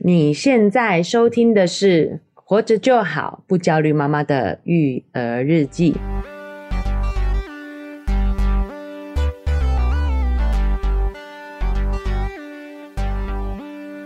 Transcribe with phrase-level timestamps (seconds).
[0.00, 5.92] 你现在收听的是《活着就好不焦虑妈妈的育儿日记》。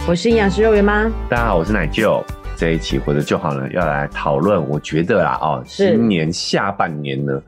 [0.07, 2.23] 我是营养师肉圆妈，大家好，我是奶舅。
[2.55, 7.43] 这一期《活着就好》呢，要来讨论，我觉得啦，哦，今年下半年呢。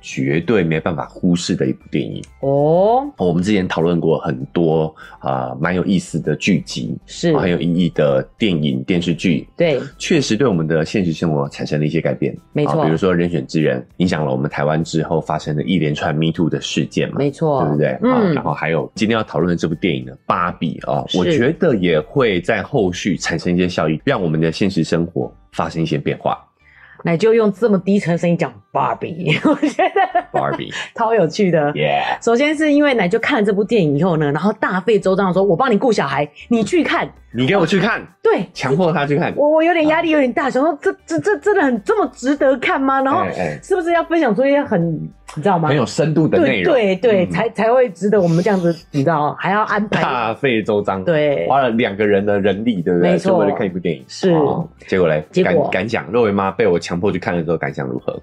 [0.00, 3.06] 绝对没办法忽视的一部电影哦。
[3.16, 9.46] Oh, 我们之前讨论过很多啊，蛮、呃、有意思的剧集，是很有意义的电影电视剧。
[9.56, 12.36] 对，确实对我们的现实生活产生了一些改变。
[12.52, 17.16] 没错，比如说《人选之人》影响了我们台湾之后发生的一连串 Me Too 的事件嘛。
[17.18, 17.98] 没错，对不对？
[18.02, 18.34] 嗯。
[18.34, 26.38] 然后还有今天要讨论的这部电影呢，《芭比》啊，我觉得也会在后续产生一些效益，让我们的现实生活发生一些变化。
[27.02, 31.72] 那就用这么低沉的声音讲芭比，我觉得芭比 超有趣的。
[31.74, 32.02] 耶！
[32.22, 39.32] 首先是因为奶就看了这部电影以后呢，然后大费周章的说：“我帮你顾小孩，你去看。”你给我去看，对，强迫他去看。
[39.36, 43.00] 我我有点压力，有点大，想说这这这真的很这么值得看吗？
[43.02, 43.24] 然后
[43.62, 44.94] 是不是要分享出一些很
[45.36, 45.68] 你知道吗？
[45.68, 53.12] 很有深度的内容，对对，才才会值得我们这样子，你知道还要安排大费周章，对，花了两个人的人力，对不对？
[53.12, 54.34] 没错，为了看一部电影，是。
[54.88, 58.20] 结果嘞，结果感想，肉圆妈被我强迫去看的时候感想如何？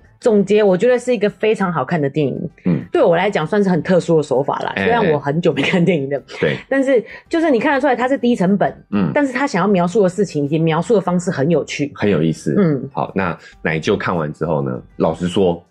[0.65, 2.49] 我觉得是一个非常好看的电影。
[2.65, 4.73] 嗯，对我来讲算是很特殊的手法啦。
[4.75, 12.55] 虽然我很久没看电影的，对，但是就是你看得出来它是低成本，嗯，但是他想要描述的事情以及描述的方式很有趣，很有意思。
[12.57, 15.63] 嗯，好，那奶舅看完之后呢，老实说，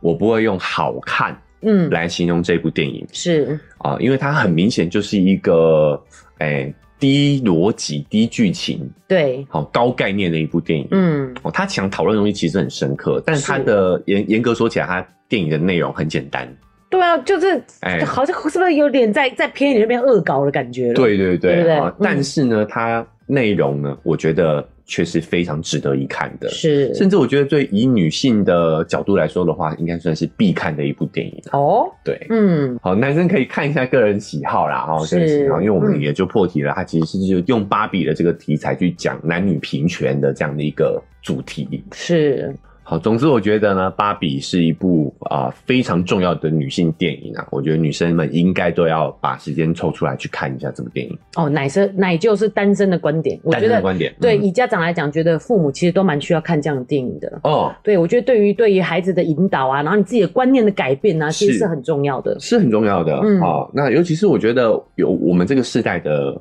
[0.00, 1.90] 我不会用好看嗯。
[1.90, 3.58] 来形容这部电影，是。
[3.78, 6.00] 啊，因为它很明显就是一个
[6.38, 10.86] 诶低逻辑、低剧情，对，好高概念的一部电影。
[10.90, 16.48] 嗯，哦，他想讨论的东西其实很深刻，但是他的严严格说起来，他电影的内容很简单。
[16.90, 20.94] 对啊，就是，哎，好像是不是有点在在偏里那边恶搞的感觉了？
[20.94, 21.94] 对对对，对对啊！
[22.00, 26.48] 但是呢，它内容呢，我觉得却是非常值得一看的。
[26.48, 31.40] 是，甚至我觉得，对以女性的角度来说的话，应该算是必看的一部电影。
[31.52, 41.84] 哦，对，嗯，好，男生可以看一下个人喜好啦，哦，个人喜好，因为我们也就破题了，它其实是就用芭比的这个题材去讲男女平权的这样的一个主题。
[41.92, 42.52] 是。
[42.90, 51.14] 好，总之我觉得呢，芭比是一部啊、呃、非常重要的女性电影啊，我觉得女生们应该都要把时间抽出来去看一下这部电影。
[51.36, 57.38] 哦，奶生奶就是单身的观点，我觉得单身的观点，对、嗯、以家长来讲，觉得父母其实都蛮需要看这样的电影的。
[57.42, 63.20] 哦，对，我觉得对于对于孩子的引导啊，然后你自己的观念的改变啊，其实是很重要的，是，是很重要的。
[63.22, 66.34] 嗯，好、哦，那尤其是我觉得有我们这个世代的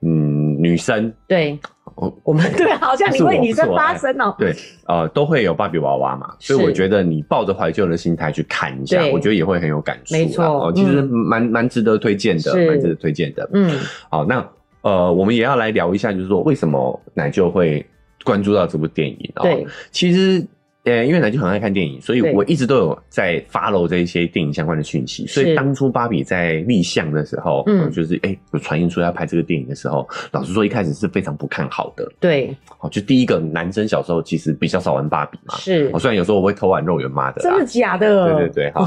[0.00, 1.58] 嗯女生，对。
[1.96, 4.36] 我我们 对，好像你为女生发声哦、喔。
[4.38, 4.54] 对，
[4.86, 10.14] 呃，都会有芭比娃娃嘛，所以我觉得你抱着怀旧的心态去看一下，我觉得也会很有感触。
[10.14, 13.48] 没错，哦，其实蛮蛮值得推荐的，蛮值得推荐的。
[13.52, 13.78] 嗯，
[14.10, 14.46] 好，那
[14.82, 17.84] 呃，我们也要来聊一下，就是说为什么奶舅会
[18.24, 19.42] 关注到这部电影啊？
[19.42, 20.46] 对，其实。
[20.84, 25.24] 呃，因为奶就很爱看电影，所以我一直都有在 follow 这一些电影相关的讯息。
[25.28, 32.10] 所以当初芭比在立项的时候，嗯，就是哎、欸，有传言说要拍这个电影的时候，老实说一开始是非常不看好的。
[32.18, 35.88] 对，好，就第一个男生小时候其实比较少玩芭比嘛，是。
[35.92, 38.34] 我虽然有时候我会偷玩肉圆妈的，真的假的？
[38.34, 38.84] 对对对，好，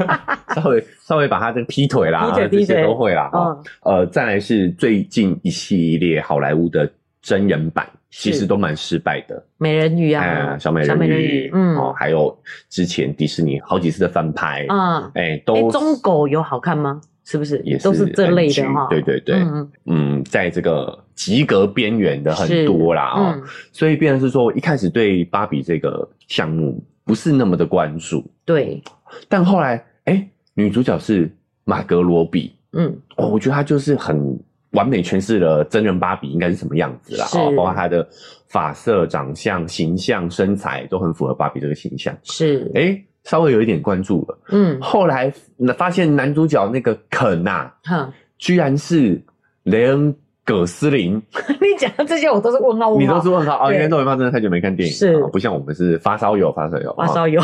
[0.56, 3.30] 稍微稍微把他这个劈腿啦，腿这些都会啦。
[3.34, 7.86] 嗯，呃，再来是最近一系列好莱坞的真人版。
[8.18, 12.36] 其实都蛮失败的，美人鱼啊，小美人鱼，嗯，哦，还有
[12.70, 17.00] 之前迪士尼好几次的翻拍，啊，哎，都中狗有好看吗？
[17.24, 17.60] 是不是？
[17.64, 19.44] 也都是这类的哈，对对对，
[19.84, 28.82] 嗯，在这个及格边缘的很多啦，哦，所以变成是说，一开始对芭比这个项目不是那么的关注，对，
[29.28, 31.30] 但后来，哎，女主角是
[31.64, 34.38] 马格罗比，嗯，哦，我觉得她就是很。
[34.76, 38.06] 完美诠释了真人芭比应该是什么样子啦，哦，包括她的
[38.46, 42.16] 发色、长相、形象、身材都很符合芭比这个形象。
[42.22, 44.38] 是，哎、欸，稍微有一点关注了。
[44.50, 45.32] 嗯，后来
[45.76, 49.20] 发现男主角那个肯呐、啊，哈，居然是
[49.64, 50.12] 雷恩·
[50.44, 51.20] 葛斯林。
[51.60, 53.72] 你讲的这些我都是问号，你都是问号啊？
[53.72, 57.42] 因为肉圆妈真的太久没看电影，是，不像我们是发烧友，发烧友，发烧友。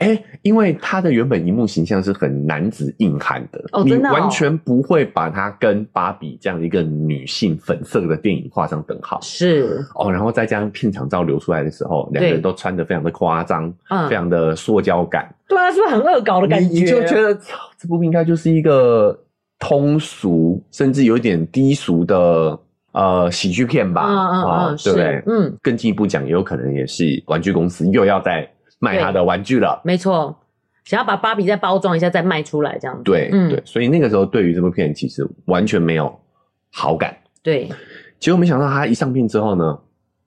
[0.00, 9.20] 哎、欸，因为他的原本荧幕形象是很男子硬汉的，哦，你完全不会把他跟芭比这样一个女性粉色的电影画上等号。
[9.22, 15.32] 是哦，然后再加上片场照流出来的时候，两个人都穿的非常的夸张，嗯，非常的塑胶感。
[15.46, 16.68] 对啊，是不是很恶搞的感觉？
[16.68, 17.38] 你就觉得
[17.78, 19.18] 这部应该就是一个
[19.58, 22.58] 通俗，甚至有一点低俗的。
[22.92, 25.22] 呃，喜剧片吧，啊、嗯嗯，对不对？
[25.26, 28.44] 嗯，更进一步讲，也有可能也是玩具公司又要再
[28.80, 29.80] 卖他的玩具了。
[29.84, 30.36] 没错，
[30.84, 33.04] 想要把芭比再包装一下，再卖出来这样子。
[33.04, 36.12] 对，嗯，对，所以那个时候对于这部片其实完全没有
[36.72, 37.16] 好感。
[37.40, 37.68] 对，
[38.18, 39.78] 结果没想到他一上片之后呢，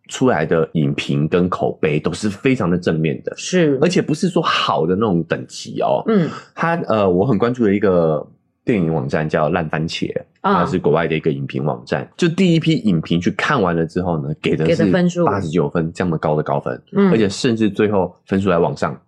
[0.07, 6.01] 出来的影评跟口碑都是非常的正面的，是，而且不是说好的那种等级哦。
[6.07, 8.25] 嗯，他呃，我很关注的一个。
[8.65, 10.09] 电影网站叫烂番茄，
[10.43, 12.07] 它是国外的一个影评网站。
[12.17, 18.99] 就第一批影评去看完了之后呢，给的是分数八十九分，这么高的高分，嗯，而且甚至最后分数还往上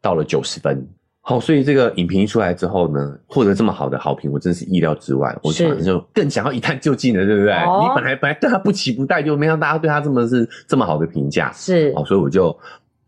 [0.00, 0.88] 到了九十分。
[1.20, 5.36] 好，所以这个影评一出来之后呢，获得这么好的好评，我真是意料之外。
[5.42, 7.52] 我就更想要一探究竟了，对不对？
[7.52, 11.94] 你本来本来对他不期不待，就没想到大家对他这么是这么好的评价，是。
[11.94, 12.56] 好，所以我就。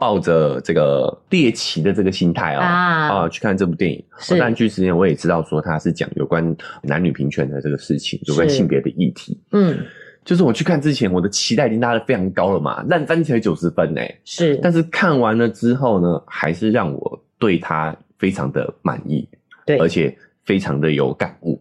[0.01, 4.03] 抱着这个猎奇的这个心态哦，啊，啊，去看这部电影。
[4.17, 9.39] 是，但去之前我也知道说它是讲有关男女平权的这个事情，有关性别的议题。
[9.53, 9.79] 嗯，
[10.25, 14.21] 就是我去看之前，我的期待已经拉得非常高了嘛，烂番茄九十分诶。
[14.25, 19.29] 是，但是看完了之后呢，还是让我对他非常的满意，
[19.67, 20.17] 对，而且
[20.47, 21.61] 非常的有感悟，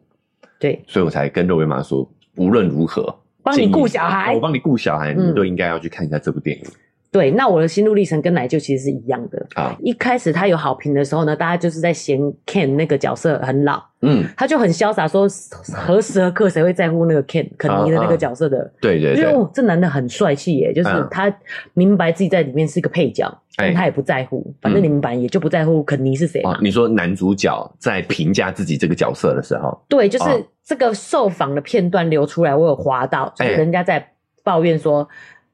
[0.58, 3.14] 对，所以我才跟肉圆妈说，无论如何，
[3.44, 6.64] 帮你顾小孩，我帮你顾小孩，你都应该要去看一下这部电影。
[7.12, 9.76] 对，那我的心路历程跟奶舅其实是一样的啊。
[9.80, 15.28] 一开始他有好评的时候呢，大家就是在嫌 Ken 那个角色很老，嗯，他就很潇洒说，
[15.74, 18.72] 何时何刻谁会在乎那个 Ken 肯尼的那个角色的？
[18.80, 21.36] 对对对，哦，这男的很帅气耶，就是他
[21.74, 23.28] 明白自己在里面是一个配角，
[23.58, 26.60] 但他也不在乎，反正你们版也就不在乎肯尼是谁嘛。
[26.62, 34.12] 你说男主角在评价自己这个角色的时候，对，就是这个受访的片段流出来，我有滑到，就是人家在
[34.44, 35.10] 抱怨说。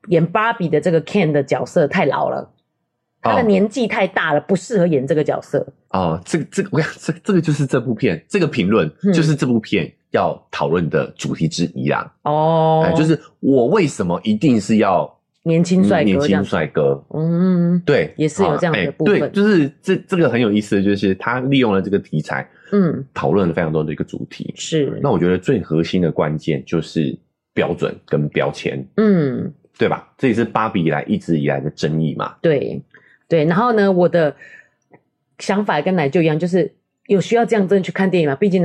[0.07, 2.51] 演芭比的这个 Ken 的角色太老了，
[3.21, 5.65] 他的年纪太大了，不适合演这个角色。
[5.89, 12.13] 哦，这个这个，我想这这个就是这部片这个评论就是这部片要讨论的主题之一啦。
[12.23, 15.09] 哦，就是我为什么一定是要
[15.43, 16.05] 年轻帅哥？
[16.05, 19.19] 年轻帅哥，嗯，对，也是有这样的部分。
[19.19, 24.53] 对，就是这这个很有意思的就是他利用了这个题材，嗯，讨论了非常多的一个主题。
[24.57, 27.17] 是，那我觉得最核心的关键就是
[27.53, 28.85] 标准跟标签。
[28.97, 29.51] 嗯。
[29.77, 30.07] 对吧？
[30.17, 32.35] 这也是芭比以来一直以来的争议嘛。
[32.41, 32.81] 对，
[33.27, 33.45] 对。
[33.45, 34.33] 然后呢，我的
[35.39, 36.73] 想法跟奶舅一样，就是
[37.07, 38.35] 有需要这样真的去看电影吗？
[38.35, 38.63] 毕竟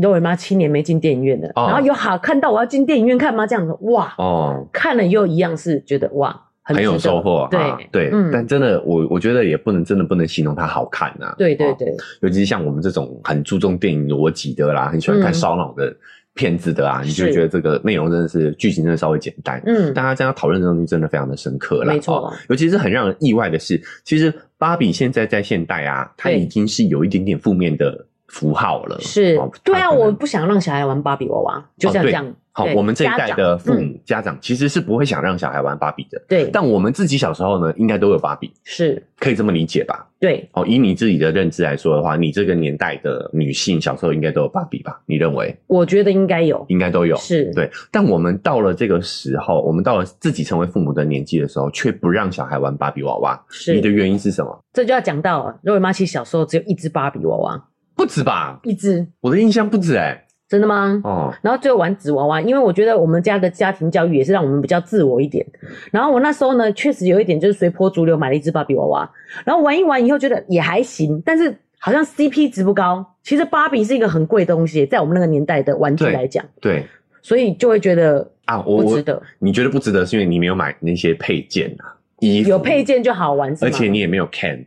[0.00, 3.46] 肉圆妈七年没进电影院了，哦、然后有好看到我要进电影院看吗？
[3.46, 6.28] 这样子，哇，哦，看了又一样是觉得哇，
[6.62, 7.46] 很，很有收获。
[7.50, 11.34] 对、啊、对，嗯、但真的，我我觉得也不能真的不能形容它好看啊。
[11.36, 15.94] 对对对、哦，尤其是像我们这种很注重电影逻辑的啦，很喜欢看烧脑的。
[16.32, 22.32] 嗯片子的啊，你就觉得这个内容真的是剧情真的稍微简单，嗯，大家这样讨论的东西真的非常的深刻啦，没错、哦。
[22.48, 28.98] 尤其是很让人意外的是，其实芭比现在在现代啊，它已经是有一点点负面的符号了。
[29.00, 32.26] 是，对啊，我不想让小孩玩芭比娃娃，就像这样。
[32.26, 36.22] 哦好，我们这一代的父母家长其实是不会想让小孩玩芭比的。
[36.28, 40.06] 对，但我们自己小时候呢，应该都有芭比，是可以这么理解吧？
[40.20, 40.46] 对。
[40.52, 45.00] 哦，以你自己的认知来说的话，你这个年代的女性小时候应该都有芭比吧？
[45.06, 45.56] 你认为？
[45.66, 47.16] 我觉得应该有，应该都有。
[47.16, 53.42] 是对，但我们到了这个时候，我们到了自己成为父母的年纪的时候，却不让小孩玩芭比娃娃。
[53.48, 54.62] 是你的原因是什么？
[54.74, 57.64] 这就要讲到肉圆妈其实小时候只有一只芭比娃娃，
[57.96, 58.60] 不止吧？
[58.64, 60.21] 一只，我的印象不止哎、欸。
[60.52, 61.00] 真的吗？
[61.02, 65.42] 哦，然后最后玩纸娃娃，因为我觉得我们家的家庭教育也是让我们比较自我一点。
[65.90, 69.10] 然后我那时候呢，确实有一点就是随波逐流，买了一只芭比娃娃，
[69.46, 73.02] 然后玩一玩以后觉得也还行，但是好像 CP 值不高。
[73.22, 76.84] 其实芭比是一个很贵的东西，在我们那个年代的玩具来讲，对，
[77.22, 79.22] 所以就会觉得啊，不值得。
[79.38, 84.66] 你觉得不值得，是因为你没有买那些配件啊，衣服有配件就好玩，而且你也没有 Ken。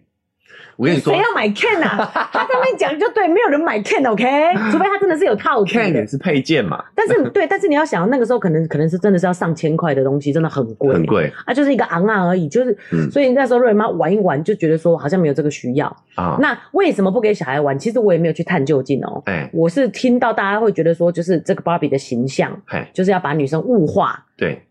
[0.77, 2.09] 我跟你说，谁要买 Ken 啊？
[2.31, 4.71] 他上面讲就对，没有人买 Ken，OK？、Okay?
[4.71, 5.83] 除非他真的是有套件。
[5.83, 6.83] Ken 也是配件嘛。
[6.93, 16.37] 但是对，但是你要想，那个时候可能可能是真的是要上千块的东西，真的很贵，很贵啊，就是一个昂昂而已，就是，嗯、所以那时候肉圆妈玩一玩，就觉得说好像没有这个需要啊。
[16.39, 17.77] 那为什么不给小孩玩？
[17.79, 19.21] 其实我也没有去探究竟哦。
[19.25, 24.61] 哎，我是听到大家会觉得说，就是这个芭比的形象，哎，就是要把女生物化，对，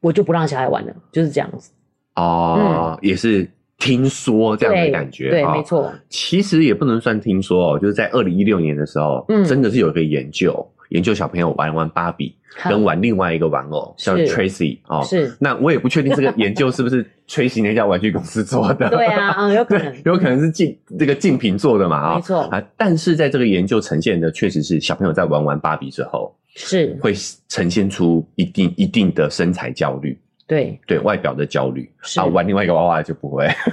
[0.00, 1.70] 我就不让小孩玩了，就是这样子。
[2.16, 3.48] 哦，嗯、也是。
[3.82, 5.92] 听说这样的感觉，对，对，没错。
[6.08, 12.36] 其实也不能算听说哦，就是在二零一六年的时候，嗯，真的是有一个研究，研究小朋友玩玩芭比，
[12.68, 15.02] 跟玩另外一个玩偶像 Tracy 哦。
[15.04, 15.34] 是。
[15.40, 18.88] 那我也不确定这个研究是不是 Tracy 那家玩具公司做的。
[18.94, 22.14] 对啊，嗯，有可能， 有可能是竞这个竞品做的嘛啊。
[22.14, 27.12] 没错啊，但是在这个研究呈现的确实是小朋友在玩完芭比之后，是会
[27.48, 30.16] 呈现出一定一定的身材焦虑。
[30.46, 33.48] 对对，外表的焦虑啊，玩另外一个娃娃就不会。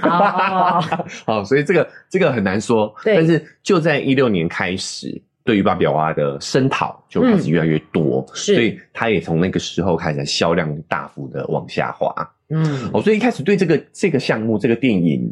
[1.26, 2.94] 好，所以这个这个很难说。
[3.04, 12.14] 对，但是就在一六年开始，对于芭比娃娃的声讨就开始越来越多，嗯、所以它也从那个时候开始销量大幅的往下滑。
[12.48, 15.30] 嗯，哦，所以一开始对这个这个项目这个电影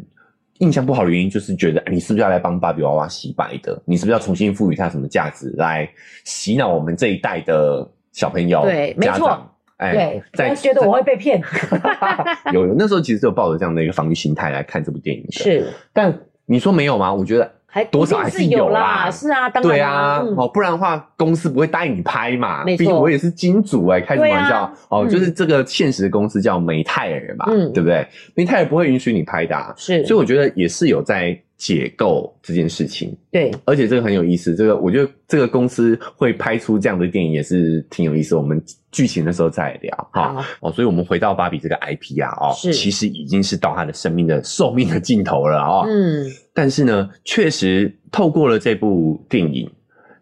[0.59, 3.81] 印象不好的原因，就是觉得你是不是要来帮芭比娃娃洗白的？
[3.85, 5.89] 你是不是要重新赋予它什么价值，来
[6.25, 8.61] 洗脑我们这一代的小朋友？
[8.63, 9.41] 对，没错。
[9.79, 11.41] 哎，对，在觉得我会被骗。
[12.53, 15.31] 有有，那时候其实就抱着这样的一个防御心态来看这部电影的。
[15.31, 16.13] 是，但
[16.45, 17.13] 你说没有吗？
[17.13, 19.09] 我觉得还多少还是有啦。
[19.11, 19.71] 是啊，当然。
[19.71, 22.63] 对啊，哦，不然的话公司不会答应你拍嘛。
[22.63, 24.73] 没错，毕竟我也是金主哎，开什么玩笑？
[24.89, 28.05] 哦，就是这个现实的公司叫美泰尔嘛，嗯，对不对？
[28.35, 29.73] 美泰尔不会允许你拍的。
[29.77, 31.39] 是，所以我觉得也是有在。
[31.59, 34.55] 解构这件事情，对，而且这个很有意思。
[34.55, 38.33] 这个我觉得这个公司会拍出这样的电影也是挺有意思。
[38.33, 38.63] 我们
[38.93, 40.43] 剧情的时候再聊哈。
[40.61, 45.83] 哦，所以我们回到芭比这个 IP 啊，哦，是其实已经是到它的生命的寿命的尽头了哦。
[45.85, 49.69] 嗯，但是呢，确实透过了这部电影，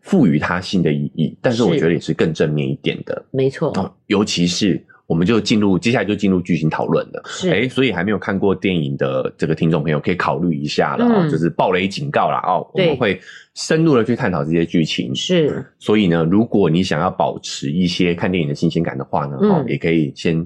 [0.01, 1.37] 赋予它新的意义。
[1.39, 3.69] 但是我觉得也是更正面一点的，没错。
[3.77, 4.83] 哦，尤其是。
[5.07, 7.23] 我们就进入接下来就进入剧情讨论了。
[7.25, 12.69] 是，哎，所以还没有看过电影的这个听众朋友可以考虑一下了哦，嗯、就是暴雷警告了哦。
[12.75, 13.19] 对我们会
[13.55, 15.15] 深入的去探讨这些剧情。
[15.15, 20.45] 是，所以呢，如果你想要保持一些看电影的新鲜感的话呢，哦、嗯，也可以先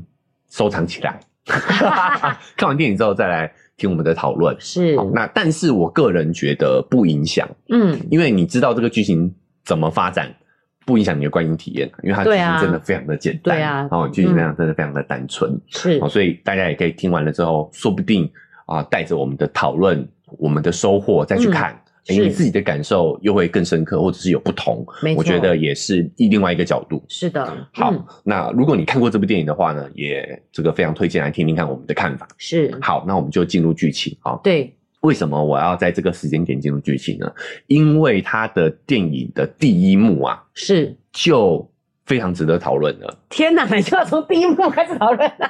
[0.52, 1.20] 收藏起来，
[2.56, 4.56] 看完电影之后再来听我们的讨论。
[4.60, 9.34] 是，那但是我个人觉得不影响，嗯，因为你知道这个剧情
[9.66, 10.32] 怎么发展。
[10.86, 18.30] 不影响你的观影体验，因为它剧情真的非常的简单，对啊，哦，剧情非常真的非常的单纯，是，所以大家也可以听完了之后，说不定
[18.66, 20.08] 啊，带着我们的讨论、
[20.40, 21.72] 我们的收获再去看，
[22.08, 24.84] 哎，你自己的感受又会更深刻，或者是有不同，
[25.16, 27.04] 我觉得也是另外一个角度。
[27.08, 32.28] 是的，好，那如果你看过这部电影的话呢，也这个非常推荐来听听看我们的看法。
[32.38, 34.76] 是，好，那我们就进入剧情啊，对。
[35.02, 37.32] 为什么我要在这个时间点进入剧情呢？
[37.68, 41.70] 因为他的电影的第一幕啊，是就
[42.06, 43.18] 非常值得讨论了。
[43.30, 45.50] 天哪，你就要从第一幕开始讨论了？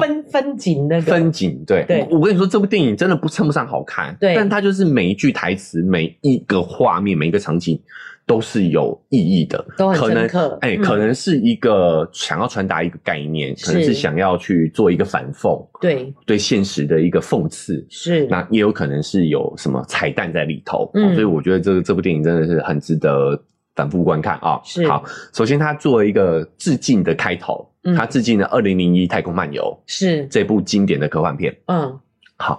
[0.00, 2.06] 分分景那个分景，对对。
[2.10, 7.80] 我跟你说，这部电影真的不称不上好看，对，但它就是每一句台词、每一个画面、每一个场景。
[8.26, 10.58] 都是有意义的，都很深刻。
[10.62, 18.26] 哎，可能是一个想要传达一个概念，可能是想要去做一个反讽，对对现实的一个讽刺，是。
[18.28, 23.38] 那也有可能是有什么彩蛋在里头，所以我觉得这个这部电影真的是很值得
[23.74, 24.58] 反复观看啊。
[24.64, 24.88] 是。
[24.88, 25.04] 好，
[25.34, 31.54] 首先它做了一个致敬的开头，它致敬了《二零零一太空漫游》，是这部经典的科幻片。
[31.66, 32.00] 嗯，
[32.38, 32.58] 好，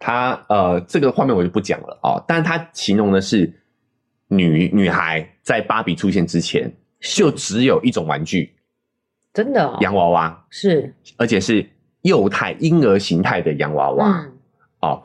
[0.00, 3.52] 它呃这个画面我就不讲了啊，但是它形容的是。
[4.28, 8.54] 女女孩在芭比出现之前，就只有一种玩具，
[9.32, 11.68] 真的哦，洋娃娃是，而且是
[12.02, 14.08] 幼态婴儿形态的洋娃娃。
[14.08, 14.32] 嗯，
[14.80, 15.02] 哦，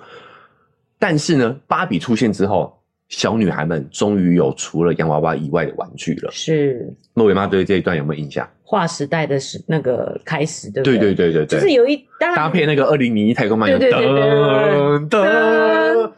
[0.98, 2.81] 但是呢，芭比出现之后，
[3.12, 6.32] 小女孩们终于有除了洋娃娃以外的玩具了。
[6.32, 8.50] 是，莫维妈对这一段有没有印象？
[8.64, 10.98] 划时代的时那个开始，对不对？
[10.98, 16.10] 对对对对对，就是有一搭配那个二零零一太空漫游，噔噔噔噔，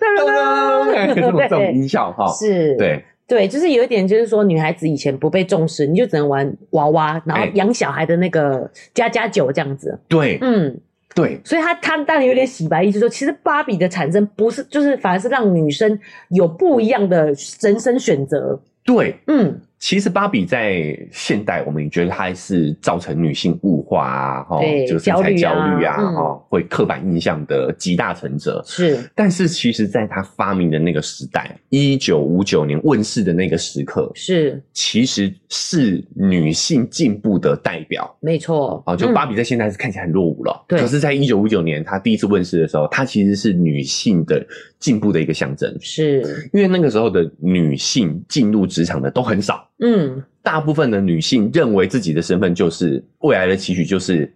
[1.36, 10.00] 这种音效哈，是，对对，就是有一点，就是说女孩子以前不被重视，你就只能玩娃娃，然后养小孩的那个家家酒这样子。
[10.08, 10.80] 对，嗯，
[11.16, 17.28] 对，所以他他当然有点洗白意思，说其实芭比的产生不是，就是反而是让女生有不一样的
[17.62, 18.60] 人生选择。
[18.84, 19.62] 对，嗯。
[19.84, 28.64] 其实芭比在现代，我们也觉得它还是造成女性物化啊，哈，就是身材焦虑啊，哈，会刻板印象的集大成者。
[28.66, 38.10] 是，但是其实，在它发明的那个时代，一九五九年问世的那个时刻，是，其实是女性进步的代表。
[38.22, 40.80] 没错，哦，就芭比在现在是看起来很落伍了，对。
[40.80, 44.42] 可是，在一九五九年她第一次问世的时候，它其实是女性的
[44.80, 45.76] 进步的一个象征。
[45.82, 49.68] 是，因为那个时候的女性进入职场的都很少。
[49.80, 54.32] 嗯，大部分的女性认为自己的身份就是未来的期许就是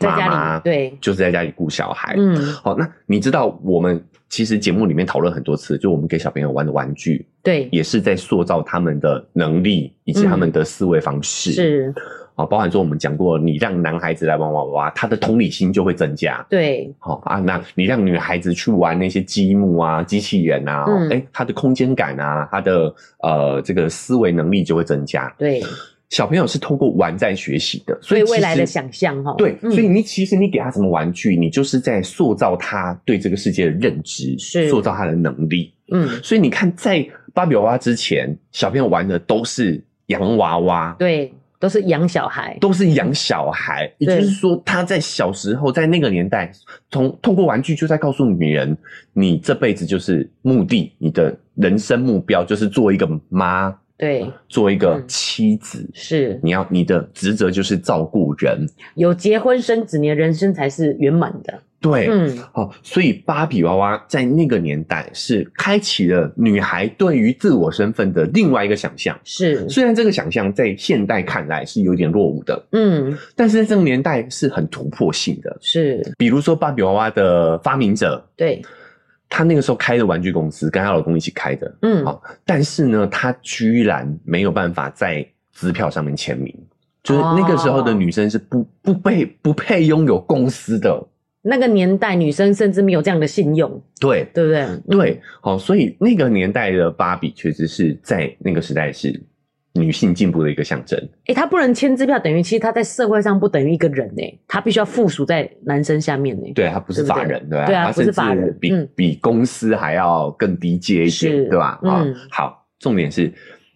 [0.00, 2.14] 妈妈，对，就是在家里顾小孩。
[2.16, 11.52] 嗯，好，那你知道我们其实节目里面讨论很多次，就我们给小朋友玩的玩具，对，也是在塑造他们的能力以及他们的思维方式。
[11.52, 11.94] 是，
[12.38, 16.44] 啊，包含说我们讲过，你让男孩子来玩娃娃，他的同理心就会增加。
[16.48, 25.34] 对，好啊，那你让女孩子去玩那些积木啊、机器人啊，哎、嗯欸，他的空间感啊，他的呃这个思维能力就会增加。
[25.36, 25.62] 对。
[26.10, 29.34] 小朋友是透过玩在学习的，所以未来的想象哈。
[29.36, 35.70] 对，所以你其实你给他什么玩具，你就是在塑造他对这个世界的认知，是塑造他的能力。
[35.92, 43.92] 嗯，所以你看，在芭比娃娃之前，小朋友玩的都是洋娃娃，对，都是养小孩，都是养小孩。
[43.98, 46.52] 也就是说，他在小时候，在那个年代，
[46.90, 48.76] 从通过玩具就在告诉女人，
[49.12, 53.76] 你这辈子就是目的，你的人生目标就是做一个妈。
[53.96, 61.60] 对，做一个妻子，嗯、是你要你的职责就是照顾人，有结婚生子，你的人生才是圆满的。
[61.80, 69.16] 对，嗯，好，所以芭比娃娃在那个年代是开启了女孩对于自我身份的另外一个想象。
[69.22, 75.56] 是，虽然这个想象在现代看来是有点落伍的，嗯，但是在这个年代是很突破性的。
[75.60, 78.60] 是，比如说芭比娃娃的发明者，对。
[79.30, 86.52] 她那个时候开的玩具公司，跟她老公一起开的，嗯，好，但是呢，她居然没有办法在支票上面签名，
[87.02, 91.06] 就是那个时候的女生是不不配不配拥有公司的。
[91.48, 94.96] 那个年代，女生甚至没有这样的信用，对，对不对？
[94.96, 99.20] 对，好，所以那个年代的芭比确实是在那个时代是。
[99.74, 100.98] 女性进步的一个象征。
[100.98, 106.52] 诶、欸，她不能签支票，等于其实她在社会上不等于一个人诶，她必须要附属在男生下面诶。
[106.52, 107.66] 对，她不是法人，对吧？
[107.66, 111.78] 对啊，不是法人，比、嗯、比公司还要更低阶一点，对吧？
[111.84, 113.32] 嗯，好，重点是，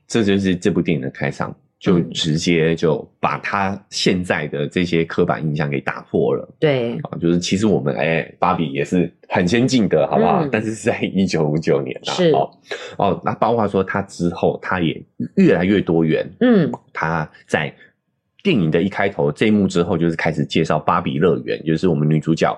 [0.08, 1.54] 这就是这部电影的开场。
[1.82, 6.48] 就直接就把他现在的这些刻板印象给打破了。
[6.60, 10.44] 对，啊，就是其实我们哎、欸，芭比也是很先进的，好不好？
[10.44, 12.12] 嗯、但是是在一九五九年啊。
[12.12, 12.48] 是哦
[12.98, 16.24] 哦，那包括说他之后，他也越来越多元。
[16.38, 17.74] 嗯，他在
[18.44, 22.56] 电影的一开头这一幕之后，就是开始介绍芭比乐园，就是我们女主角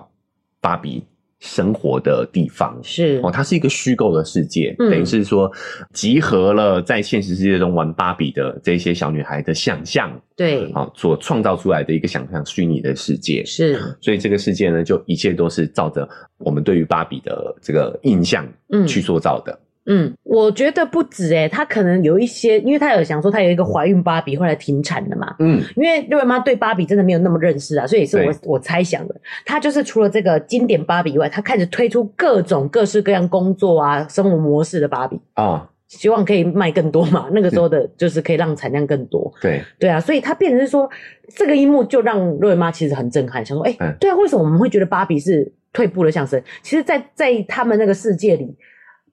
[0.61, 1.03] 芭比。
[1.45, 2.75] 生活的地方。
[2.83, 3.21] 是。
[3.23, 5.51] 哦，它是一个虚构的世界，嗯、等于是说
[5.93, 13.45] 集合了在现实世界中玩芭比的这些小女孩的想象，对，啊，所创造出来的一个想象虚拟的世界。
[13.45, 16.09] 是，所以这个世界呢，就一切都是照着
[16.39, 18.47] 我们对于芭比的这个印象
[18.89, 19.53] 去塑造的。
[19.53, 25.37] 嗯嗯，我觉得不止诶，他可能有一些，因为他有想说他有一个怀孕芭比后来停产的嘛。
[25.41, 29.15] 嗯，因为六位妈对芭比真的没有那么认识啊，所以也是我我猜想的。
[29.45, 37.29] 他就是除了这个经典芭比以外，他开始推出各种各式各样工作啊、生活模式的芭比啊，希望可以卖更多嘛。
[37.33, 39.31] 那个时候的就是可以让产量更多。
[39.43, 40.89] 对对啊，所以他变成是说
[41.37, 46.43] 这个一幕就让六位妈其实很震撼，想说，哎、欸，对啊，为什么我们会觉得芭比是退步的象征？
[46.63, 48.57] 其实在，在在他们那个世界里。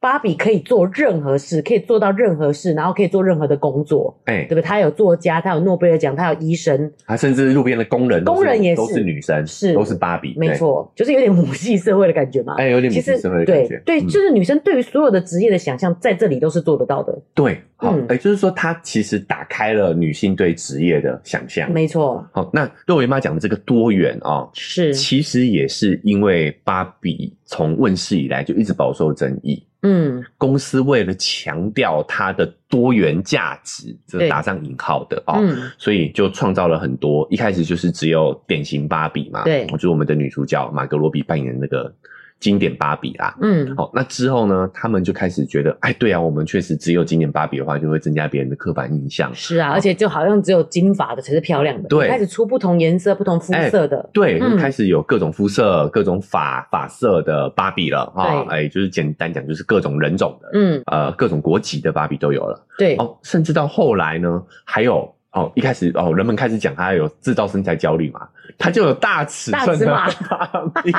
[0.02, 4.62] 芭比可以做任何事，可以做到任何事，然后可以做任何的工作，哎、欸，对不对？
[4.64, 12.56] 她有作家，她有诺贝尔奖，她有医生，她甚至路边的工人，工人也是都是女生，是都是芭比，没错，就是有点母系社会的感觉嘛。
[12.58, 17.16] 哎、欸，有点母系社会的感觉，对，对，就是女生对于所有的职业的想象，在这里都是做得到的。
[17.36, 22.28] 对，好，哎、嗯，就是说，她其实打开了女性对职业的想象，没错。
[22.32, 29.64] 好，那肉圆妈讲的这个多元啊、喔，是，其实也是因为芭比从问世以来就一直饱受争议。
[29.82, 37.28] 嗯，公司为了强调它的多元价值，这打上引号的哦，嗯，所以就创造了很多。
[37.30, 41.94] 一开始就是只有典型芭比嘛，对，就是我们的女主角马格罗比扮演的那个。
[42.42, 49.34] 经典芭比啦，嗯，好，那之后呢，他们就开始觉得，哎，对啊，我们确实只有经典芭比的话，就会增加别人的刻板印象。
[49.34, 51.88] 是啊，而且就好像只有金发的才是漂亮的。
[51.88, 54.10] 对，开始出不同颜色、不同肤色的。
[54.12, 58.44] 对，开始有各种肤色、各种发发色的芭比了啊！
[58.50, 62.66] 哎，就是简单讲，就是各种人种的，嗯，呃，各种国籍的芭比都有了。
[62.76, 68.28] 对，哦，甚至到后来呢，还有哦，一开始哦，人们开始讲他有制造身材焦虑嘛，
[68.58, 70.10] 他就有大尺寸的芭
[70.84, 70.92] 比。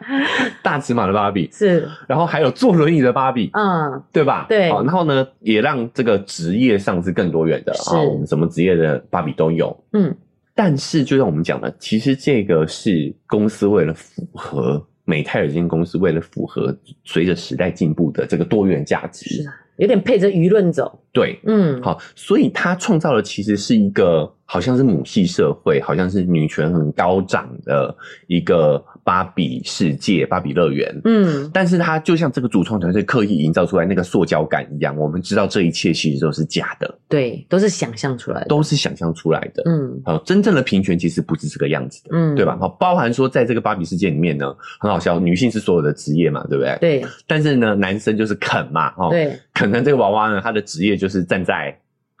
[0.62, 1.48] 大尺码的芭比。
[1.52, 4.46] 是，然后还有坐轮椅的芭比，嗯，对吧？
[4.48, 10.14] 对，好，然后呢，也让这个职业上是更多元的啊，我们什么职业的芭比都有，嗯。
[10.54, 28.84] 但是就像我们讲的，其实这个是公司为了符合美泰尔这间公司为了符合随着时代进步的这个多元价值，是啊，有点配着舆论走，对，嗯，好，所以他创造的其实是一个好像是母系社会，好像是女权很高涨的一个。
[29.08, 42.54] 芭比世界，芭比乐园，嗯，但是它就像这个主创团队刻意营造出来那个塑胶感一样，我们知道这一切其实都是假的，对，都是想象出来的，都是想象出来的，嗯，好，真正的平权其实不是这个样子的，嗯，对吧？
[42.60, 46.76] 好，包含说在这个芭比世界里面呢，很好笑，女性是所有的职业嘛，对不对？
[46.78, 51.74] 对，但是呢，男生就是啃嘛，哦，对，啃成这个娃娃呢，他的职业就是站在。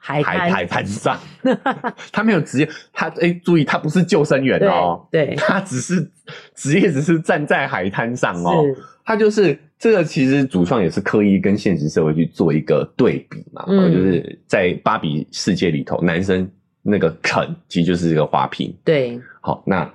[0.08, 1.18] 海海海滩上，
[2.10, 6.10] 他没有职业他哎、欸，注意他不是救生员哦，对，他只是
[6.54, 8.64] 职业只是站在海滩上哦，
[9.04, 19.92] 他就是这个其实主创也是刻意跟现实社会去做一个对比嘛，嗯、就是在芭比世界里头，男生那个肯其实就是一个花瓶，对，好，那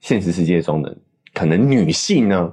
[0.00, 0.92] 现实世界中呢，
[1.32, 2.52] 可能女性呢？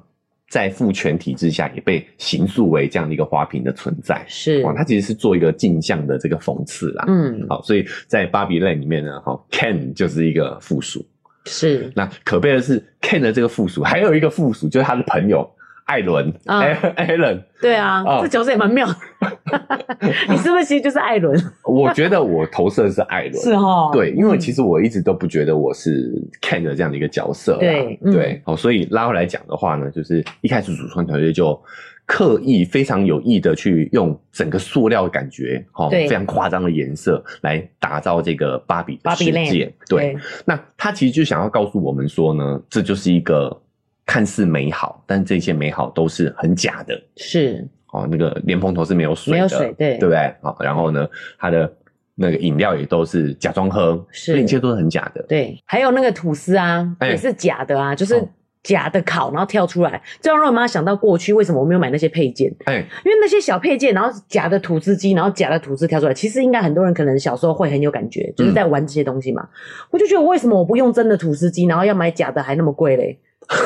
[0.51, 4.21] 在父权体制下，也被形塑为这样的一个花瓶的存在。
[4.27, 7.05] 是，它其实是做一个镜像的这个讽刺啦。
[7.07, 11.05] 嗯，好，所以在芭比 Land 里面呢，哈，Ken 就是一个附属。
[11.45, 15.49] 是，那可悲的是，Ken 的这个附属还有一个附属，就是他的朋友。
[15.85, 18.87] 艾伦，艾艾伦，对啊，这角色也蛮妙。
[20.29, 21.37] 你是不是其实就是艾伦？
[21.65, 31.61] 我觉得我投射的是艾伦，是哈，对，因为其实我一直都不觉得我是 Ken 的这样的一个角色，对对，好，所以拉回来讲的话呢，就是一开始主创团队就
[32.05, 40.15] 刻意非常有意的去用整个塑料的感觉，哈，非常夸张的颜色来打造这个芭比的世界，对，
[40.45, 43.61] 那他其实就想要告诉我们说呢，这就是一个。
[44.05, 47.01] 看似美好，但这些美好都是很假的。
[47.17, 50.35] 是哦，那个莲蓬头是没有水的，没有水，对，对不对？
[50.41, 51.71] 好，然后呢，它的
[52.15, 55.21] 那个饮料也都是假装喝，是，一切都是很假的。
[55.27, 58.21] 对，还有那个吐司啊，欸、也是假的啊，就是
[58.63, 62.49] 假的烤，然后跳出来，这让我妈想到过去为什么我没有买那些配件？
[62.65, 69.41] 哎、欸，因为那些小配件，然后假的吐司机，然后假的吐司跳出来，其实应该很多人可能小时候会很有感觉，就是在玩这些东西嘛。
[69.43, 69.49] 嗯、
[69.91, 73.19] 我就觉得为什么我不用真的吐司机，然后要买假的还那么贵嘞？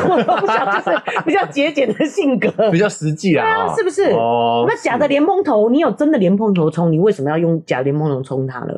[0.10, 4.04] 我都不想就是比较节俭的性格， 比较实际啊，是不是？
[4.12, 8.74] 哦，那假的莲蓬头，你有真的莲蓬头冲，你为什么要用假莲蓬头冲它呢？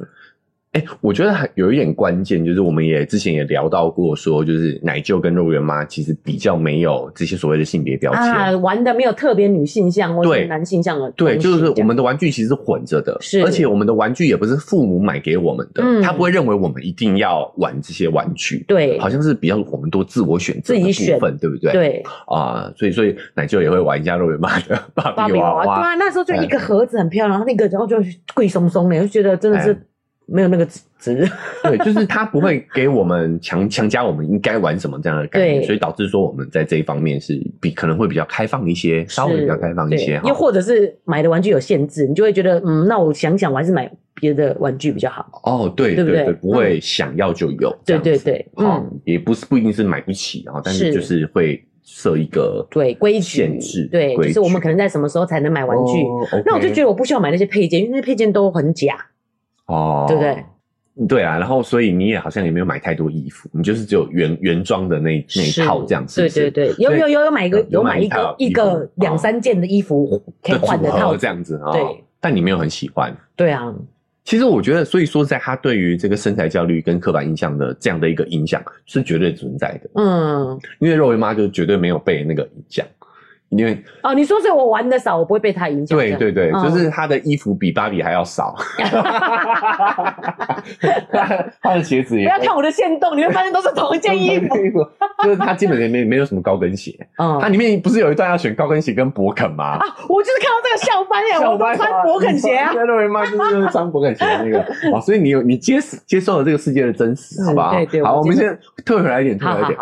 [0.74, 11.10] 哎、欸，我觉得还有一点关键，就是我们也之前也聊到过，说就是奶舅跟肉圆妈其实比较没有这些所谓的性别标签啊，玩的没有特别女性向或者男性向的。
[11.12, 21.72] 对，就是我们的玩具其实是混着的，是，而且我们的玩具也不是父母买给我们的，嗯，他不会认为我们一定要玩这些玩具，对，好像是比较我们多自我选择的部分，对不对？
[21.72, 27.96] 对啊，所以所以奶舅也会玩一下肉圆妈的芭比娃娃，对啊，那时候就一个盒子很漂亮，然后那个然后就
[28.36, 29.76] 贵松松的，就觉得真的是。
[30.30, 30.66] 没有那个
[31.00, 31.26] 值，
[31.64, 45.26] 对，就是他不会给我们强强加我们应该玩什么这样的概念，所以导致说我们在这一方面是比可能会比较开放一些，稍微比较开放一些，又或者是买的玩具有限制，你就会觉得嗯，那我想想我还是买别的玩具比较好。
[45.44, 56.04] 哦，对对对，不会想要就有，对对对，嗯，也不是不一定是买不起啊，但是就是会设一个对规矩限制，对，就是我们可能在什么时候才能买玩具，
[56.46, 58.94] 那我就觉得我不需要买那些配件，因为那些配件都很假。
[59.68, 60.44] 哦，对不对？
[61.08, 66.22] 对啊，然后所以你也好像也没有买太多衣服，你就是只有原原装的那那一套这样子。
[66.22, 71.72] 对对对，有有有有买一个有买一个一个两三件的衣服可以换的套这样子啊。
[71.72, 73.16] 对，但你没有很喜欢。
[73.36, 73.72] 对啊，
[74.24, 79.90] 其实我觉得，所以说在他对于这个身材焦虑跟刻板印象的这样的一个影响是绝对存在的。
[79.94, 82.84] 嗯，因为肉圆妈就绝对没有被那个影响。
[83.50, 85.98] 因为哦，你说是我玩的少，我不会被他影响。
[85.98, 88.56] 对对对，嗯、就是他的衣服比芭比还要少，
[91.62, 94.56] 他的鞋子也不要看我的线动，你会发现都是同一件衣服。
[95.24, 96.94] 就是他基本上没没有什么高跟鞋。
[97.18, 99.78] 嗯，他里面不是有一段要选高跟鞋跟勃肯吗？
[99.78, 102.74] 啊，我就是看到这个笑翻耶，我都穿勃肯鞋啊。
[102.74, 103.26] 认为吗？
[103.26, 104.60] 就是穿勃肯鞋的那个
[104.96, 107.72] 啊，所以你有你接接受了这个世界的真实，好不好？
[107.72, 109.80] 对对，好，我们先退回来一点，退回来一点。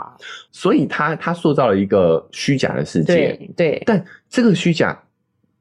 [0.57, 4.97] 所以他他塑造了一个虚假的世界，对，对，但这个虚假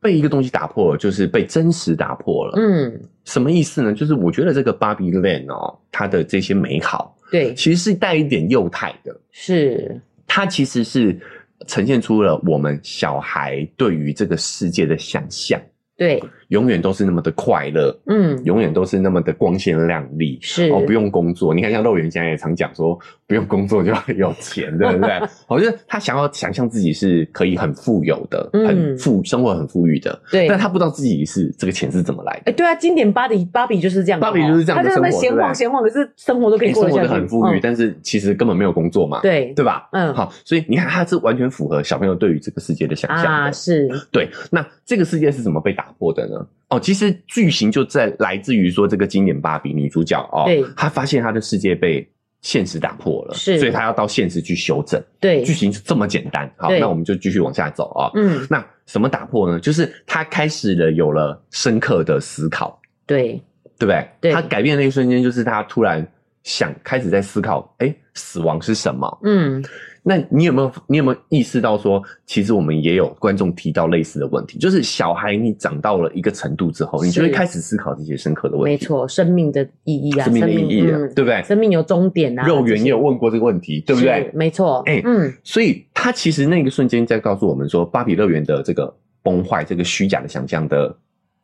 [0.01, 2.53] 被一个东西打破了，就是被真实打破了。
[2.57, 3.93] 嗯，什么意思呢？
[3.93, 11.19] 就是我觉得这个芭比 land 哦，它的这些美好，对，其实是带一点幼态的，是它其实是
[11.67, 15.61] 呈现出了我们小孩对于这个世界的想象。
[15.97, 21.55] 对，永远都是那么的快乐，嗯，永远都是那么的光鲜亮丽，是哦，不用工作。
[21.55, 25.21] 你看，像肉圆现在也常讲说， 不用工作就要有钱，对不对？
[25.47, 30.49] 我觉得他想要想象自己是可以很富有的，嗯、很富，生活很富裕的，对。
[30.49, 32.51] 但他不知道自己是这个钱是怎么来的。
[32.51, 39.89] 哎，对啊，经典芭比芭比就是这样，芭比就是这样的生活，他在那闲晃闲晃，可是生活都可以过得生活的很富裕，嗯、但是其实根本没有工作嘛，对对吧？
[39.93, 44.29] 嗯，好，所以你看，他是完全符合小朋友对于这个世界的想象的啊，是对。
[44.51, 46.47] 那这个世界是怎么被打破的呢？
[46.71, 52.09] 哦，其实剧情就在来自于说这个经典芭比女主角哦，她发现她的世界被
[52.41, 55.01] 现实打破了，是，所以她要到现实去修正。
[55.21, 56.51] 对，剧情是这么简单。
[56.57, 58.11] 好，那我们就继续往下走啊。
[58.15, 59.61] 嗯，那什么打破呢？
[59.61, 62.81] 就是她开始了有了深刻的思考。
[63.07, 63.41] 对，
[63.79, 64.09] 对不对？
[64.21, 66.07] 对，她改变的那一瞬间，就是她突然
[66.43, 69.19] 想开始在思考，哎、欸，死亡是什么？
[69.23, 69.63] 嗯。
[70.07, 78.75] 那你有没有你有没有意识到说，其实我们也有观众提到类似的问题，就是小孩你长到了一个程度之后，你就会开始思考这些深刻的问题。
[78.75, 81.43] 没错，生命的意义啊，生命的意义啊，对不对？
[81.43, 82.47] 生命有终点啊。
[82.47, 84.31] 肉圆也有问过这个问题，对不对？
[84.35, 84.83] 没错。
[84.85, 90.95] 哎，嗯，所以他其实那个瞬间在告诉我们说，芭比乐园的这个崩坏，这个虚假的想象的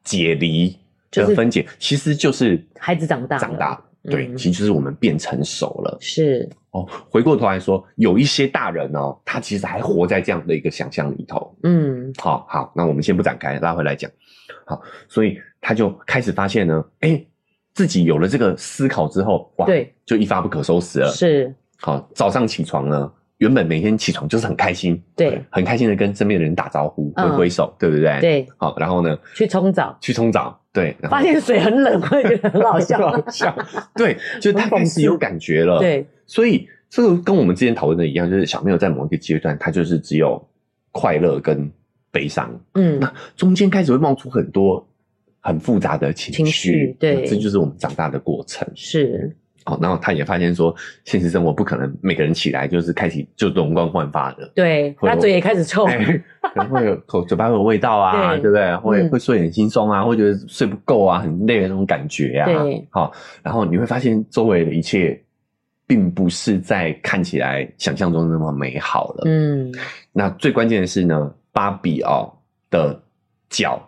[0.04, 0.76] 解离
[1.10, 3.82] 的分解，其实就是孩子长大长大。
[4.02, 5.98] 对，其实就是我们变成熟了。
[6.00, 11.54] 是哦，回过头来说，有一些大人哦，他其实还活在这样的一个想象里头。
[11.64, 14.10] 嗯，好好，那我们先不展开，拉回来讲。
[14.64, 17.20] 好，所以他就开始发现呢，哎，
[17.74, 21.08] 自己有了这个思考之后，哇，对，就一发不可收拾了。
[21.08, 28.20] 是，好，早上起床呢，原本每天起床就是很开心，对，很开心的跟身边的人打招呼，挥挥手，对不对？
[28.20, 30.59] 对，好，然后呢，去冲澡，去冲澡。
[30.72, 32.98] 对， 发现水很冷，会觉得很好笑。
[33.10, 33.56] 好笑，
[33.94, 35.78] 对， 就他开始有感觉了。
[35.78, 40.40] 对，所以这个跟我们之前讨论的一样，就是小朋友在某一个阶段，他就是只有
[40.92, 41.70] 快乐跟
[42.10, 42.50] 悲伤。
[42.74, 44.86] 嗯，那中间开始会冒出很多
[45.40, 46.36] 很复杂的情绪。
[46.36, 48.66] 情绪，对，这就是我们长大的过程。
[48.74, 49.36] 是。
[49.70, 54.50] 哦，然后他也发现说，现实生活不可能每个人起来就是开启就容光焕发的。
[54.54, 55.92] 对，他嘴也开始臭，可
[56.56, 58.76] 能会有口嘴巴会有味道啊，对不对？
[58.76, 62.46] 会会睡很轻松啊，会觉得睡不够啊，很累的那种感觉啊。
[62.46, 65.18] 对，好，然后你会发现周围的一切，
[65.86, 69.22] 并不是在看起来想象中那么美好了。
[69.26, 69.72] 嗯，
[70.12, 72.32] 那最关键的是呢，芭比哦
[72.70, 73.00] 的
[73.48, 73.80] 脚，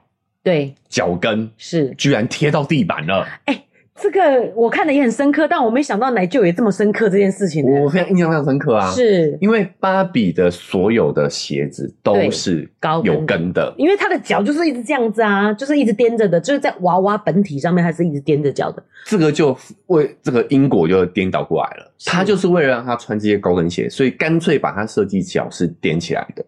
[0.43, 3.27] 对，脚跟是居然贴到地板了。
[3.47, 3.63] 哎。
[3.95, 4.21] 这个
[4.57, 7.63] 我看的也很深刻，但我没想到奶舅也这么深刻这件事情。
[7.65, 18.83] 我非常印象非常深刻啊，是因为芭比的所有的鞋子都是高有跟的，因为她的脚就是一直这样子啊，就是一直踮着的，就是在娃娃本体上面，她是一直踮着脚的。
[19.05, 19.57] 这个就
[19.89, 26.43] 为这个因果就颠倒过来了，他就是为了让她穿这些高跟鞋，所以干脆把她设计脚是踮起来的。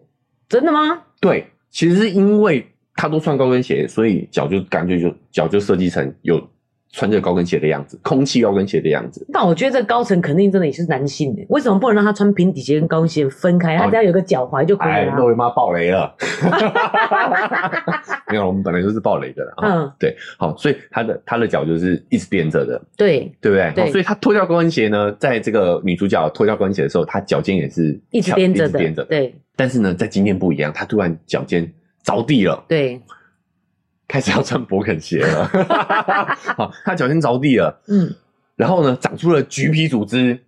[0.49, 0.99] 真的吗？
[1.21, 6.41] 对，其实是因为她都穿高跟鞋，所以脚就干脆就脚就设计成有。
[6.95, 9.27] 穿着高跟鞋的样子，空气高跟鞋的样子。
[9.33, 13.77] 但我觉得这个高层肯定真的也是男性的，为什么不能让他穿平底鞋跟高跟鞋分开？
[13.77, 14.93] 他只要有个脚踝就可以了。
[14.93, 16.15] 哎，肉圆妈爆雷了！
[18.31, 19.53] 没有，我们本来就是爆雷的了。
[19.61, 23.73] 嗯，对，好，所以他的他的脚就是一直踮着的，对，对不对？
[23.75, 29.03] 对，所以他脱掉高跟鞋呢，在这个女主角脱掉高跟鞋的时候，她脚尖也是一直踮着的。
[29.03, 31.69] 对，但是呢，在今天不一样，她突然脚尖
[32.03, 32.63] 着地了。
[32.69, 33.01] 对。
[34.07, 35.45] 开始要穿勃肯鞋了，
[36.55, 38.13] 好，他脚先着地了，嗯，
[38.55, 40.39] 然后呢，长出了橘皮组织，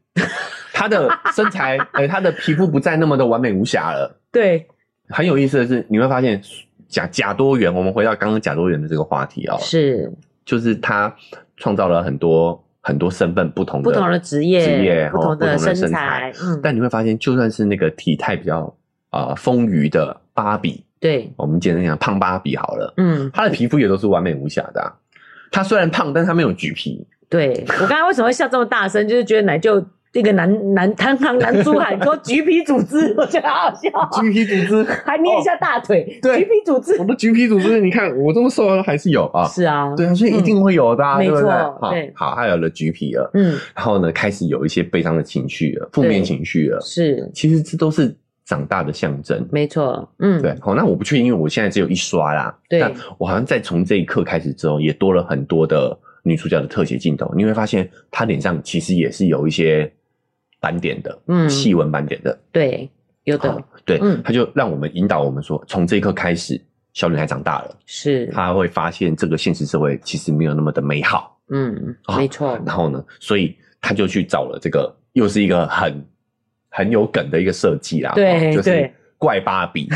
[0.73, 4.67] 他的身材，哎、欸，他的皮肤不再那么的完美无瑕了，对，
[5.09, 6.41] 很有意思的是，你会发现
[6.87, 10.11] 假假多元，我们回到刚刚假多元的这个话题哦，是，
[10.45, 11.13] 就是他
[11.57, 18.73] 创造了很多很多身份不同的不同的职业职业不同的身材，嗯，但你会发现，就算是那个体态比较
[19.09, 20.83] 啊丰腴的芭比。
[20.99, 22.93] 对，我们简单讲胖芭比好了。
[22.97, 24.91] 嗯，她的皮肤也都是完美无瑕的啊。
[25.51, 27.05] 她虽然胖，但是她没有橘皮。
[27.29, 34.21] 对，我刚才为什么会笑这么大声，就是觉得奶就这个男男堂堂男猪喊说橘皮组织，我觉得好好笑。
[34.21, 36.17] 橘皮组织， 还捏一下大腿。
[36.21, 39.45] 对，橘皮组织，我的橘皮组织，你看我这么瘦还是有啊。
[39.47, 41.41] 是啊，对啊，所以一定会有的，没错。
[41.81, 43.29] 好，好，他有了橘皮了。
[43.33, 46.79] 嗯，然后呢，开始有一些悲伤的情绪了，负面情绪了。
[46.81, 48.15] 是，其实这都是。
[48.47, 59.91] 长大的象征，没错，嗯，对，好，那我不确定，因为我现在只有一刷啦，对，但我好像在从这一刻开始之后，也多了很多的女主角的特写镜头，你会发现她脸上其实也是有一些
[60.61, 62.89] 斑点的，嗯，细纹斑点的，对，
[63.25, 66.57] 有的，对，嗯，他就让我们引导我们说，从这一刻开始，
[66.93, 76.01] 小女孩长大了，是，她会发现这个现实社会其实没有那么的美好，嗯，没错，然后呢，所以她就去找了这个，又是一个很。
[76.77, 78.87] 很有梗的一个设计啦，对，就是
[79.17, 79.89] 怪芭比，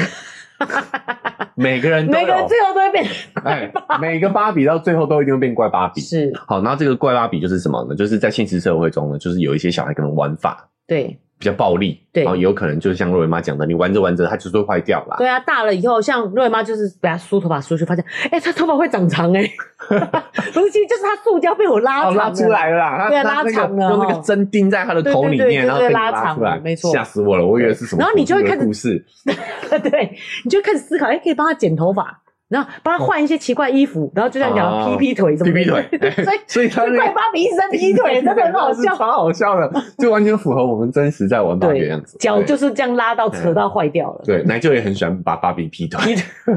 [1.53, 3.05] 每个人每个人最后都会变，
[3.43, 7.95] 哎，每个芭比到最后都一定会变怪芭比，是，好，那这个怪芭比就是什么呢？
[7.95, 11.19] 就是在现实社会中呢，就是有一些小孩可能玩法，对。
[11.41, 15.15] 比较暴力，对，然后有可能就是像瑞妈讲的，你玩着玩着，它就是会坏掉啦。
[15.17, 19.51] 对啊，大了以后，像瑞妈就是给它梳头发梳去，发现，哎、欸，他头发会长长哎、欸，
[20.53, 29.03] 不是，其实就是他塑胶被我拉长、哦、拉出来了啦，对啊，拉长了，用那个针钉在他的头里面，然后被拉出来，没错，吓死我了，我以为是什么，然后你就会开始故事，
[29.81, 32.21] 对，你就开始思考，哎、欸，可以帮他剪头发。
[32.51, 42.17] 然后帮他换一些奇怪衣服，然后就像讲劈劈腿什么的，劈劈腿， 所以所以他怪芭比一身劈腿，真的很好笑，超好笑的，就完全符合我们真实在玩芭比的样子。
[42.19, 44.21] 脚就是这样拉到扯到坏掉了。
[44.25, 46.13] 对，奶舅也很喜欢把芭比劈腿。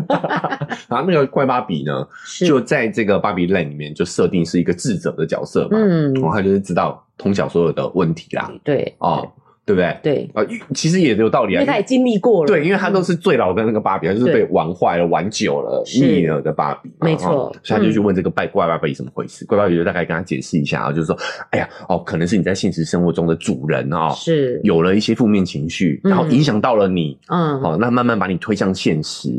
[0.89, 2.07] 然后那个怪芭比呢，
[2.45, 8.51] 就在这个芭比 land 里面就设定是一个智者的角色嘛，嗯，然后他就是知道通晓所有的问题啦。
[8.65, 9.31] 对，哦。
[9.67, 9.99] 对不对？
[10.03, 12.47] 对啊，其实也有道理啊，因为他也经历过了。
[12.47, 16.91] 对，因为他都是最老的那个芭比，就是被玩坏了、玩久了、腻了的芭比。
[17.01, 19.47] 没错，所以他就去问这个怪怪芭比怎么回事。
[19.47, 21.17] 怪芭比就大概跟他解释一下啊，就是说，
[21.51, 29.31] 哎呀，哦，可能是你在现实生活中的主人哦，是有了一些负面情绪，然后影响到了你，嗯，哦，那慢慢把你推向现实，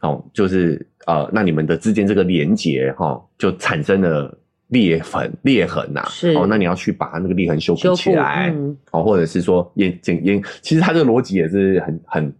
[0.00, 4.38] 哦，就是呃，那你们的之间这个连结哈，就产生了。
[4.72, 6.30] 裂痕，裂痕呐、啊，是。
[6.30, 12.34] 哦，那你要去把它那个裂痕修补起来，嗯、哦，或者是说眼瞼眼，其实他这个逻辑也是很很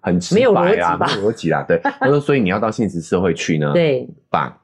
[0.00, 4.54] 很直白啊，没有逻辑啦，对， 他说，所以你要到现实社会去呢，对，把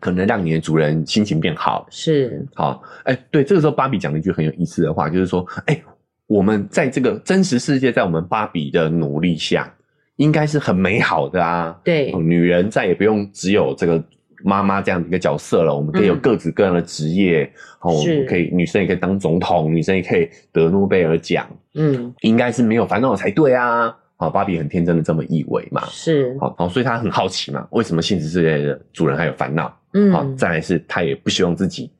[0.00, 5.82] 可能让你的主人心情变好，是，好，哎、欸，对，这个时候芭比讲了一句很有意思的话，就是说，哎、欸，
[6.26, 9.70] 我们在这个真实世界，在我们芭比的努力下，
[10.16, 14.02] 应该是很美好的啊，对，哦、女人再也不用只有这个。
[14.44, 17.44] 妈妈这样的一个角色了，我们可以有各式各样的职业，
[17.80, 23.96] 哦、嗯，我们可以女生也可以当总统，女生也可以得诺贝尔奖，嗯，应该是没有烦恼才对啊。
[24.16, 29.76] 好，芭比很天真的这么以为嘛，是，好，好，所以她很好奇嘛，为什么现实世界的主人还有烦恼？
[29.94, 31.90] 嗯，好，再来是她也不希望自己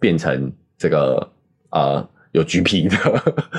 [0.00, 1.30] 变成这个
[1.70, 2.96] 呃有橘皮的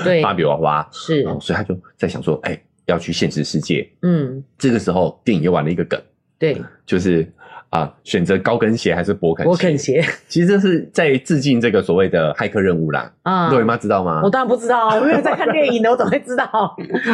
[0.04, 0.20] 对。
[0.24, 5.98] 芭比娃娃，是，所以她就在想说，哎、欸，要去现实世界，嗯，这个时候电影又玩了一个梗，
[6.38, 7.26] 对，就是。
[7.70, 10.04] 啊，选择高跟鞋还是勃肯勃肯鞋？
[10.26, 13.10] 其实这是在致敬这个所谓的骇客任务啦。
[13.22, 14.20] 啊，各位妈知道吗？
[14.24, 16.44] 我当然不知道，我没有在看电影的，我怎么会知道？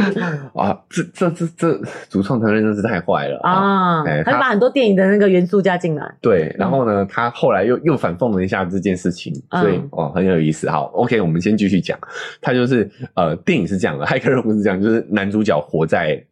[0.57, 4.03] 啊，这这这这主创团队真是太坏了啊！
[4.25, 6.15] 他把很多电影的那个元素加进来。
[6.23, 10.71] 对，然后呢，他后来又又反讽了一下这件事情，所以哦很有意思。
[10.71, 11.99] 好，OK，我们先继续讲。
[12.41, 16.25] 他就是呃，电影是这样的，骇客任务是这样，就是男主角活在。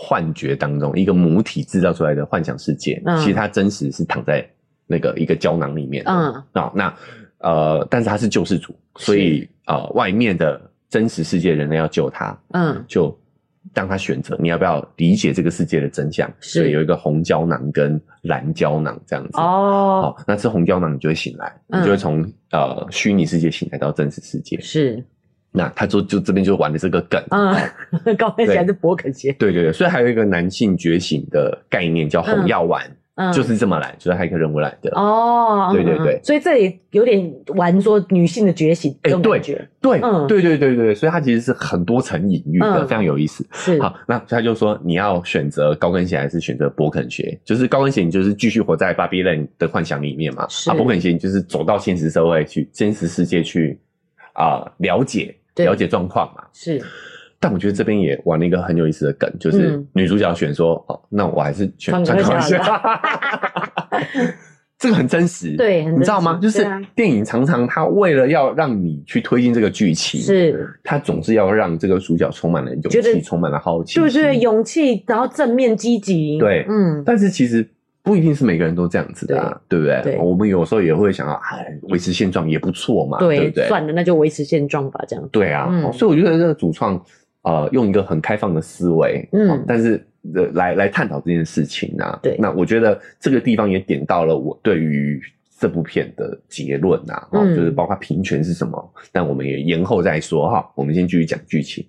[0.00, 4.48] 幻觉当中，一个母体制造出来的幻想世界，嗯、其实它真实是躺在
[4.86, 6.12] 那个一个胶囊里面的。
[6.12, 6.94] 嗯，哦、那
[7.38, 13.16] 呃，但是他是救世主，所以呃，外面的真实世界人类要救他，嗯，就
[13.74, 19.36] 当他选择你要不要理解这个世界的真相，所以有一个红胶囊跟蓝胶囊这样子。
[19.36, 24.60] 哦，那吃红胶囊你就会醒来，嗯、你就会从呃虚拟世界醒来到真实世界。
[24.60, 25.04] 是。
[25.50, 27.56] 那他就就这边就玩的这个梗，嗯，
[28.16, 29.32] 高跟鞋还是勃肯鞋？
[29.32, 32.84] 对对对，所以还有一个男性觉醒的概念叫红药丸，
[33.14, 34.90] 嗯，就是这么来，就是骇客任务来的。
[34.94, 35.70] 哦。
[35.72, 43.44] 对对对，所以这里有点玩说女性的觉醒，哎，对对对对对对，所以它其实是很多层隐喻的，非常有意思。
[43.52, 43.80] 是。
[43.80, 47.38] 好，那他就说你要选择高跟鞋还是选择勃肯鞋？
[47.44, 53.78] 就是高跟鞋，你就是继续活在芭比 land 的幻想里面嘛，啊，勃肯鞋你就是走到现实社会去，真实世界去
[54.34, 55.34] 啊了解。
[55.64, 56.42] 了解状况嘛？
[56.52, 56.80] 是，
[57.40, 62.58] 但我觉得这边也玩了一个很有意思的梗，就是女主角选说：“哦，那我还是选穿高跟鞋。”
[64.78, 66.38] 这个很真实， 对，你知道吗？
[66.40, 77.68] 就是电影常常他为了要让你去推进这个剧情，是，他总是要让这个主角充满了勇气，充满了好奇，就是，勇气，然后正面积极，对，嗯，但是其实。
[78.08, 80.14] 不一定是每个人都这样子的，啊，对，对不对？
[80.14, 83.68] 对，我们有时候也会想要，哎，维持现状也不错嘛，对，对不对？
[83.68, 85.28] 算了，那就维持现状吧，这样。
[85.30, 86.98] 对啊，嗯，所以我觉得这个主创，
[87.42, 90.02] 呃，用一个很开放的思维，嗯，但是
[90.54, 95.20] 来来探讨这件事情啊，对，那我觉得这个地方也点到了我对于
[95.60, 101.86] 这部片的结论啊，嗯，就是包括平权是什么，但我们也延后再说哈，我们先继续讲剧情。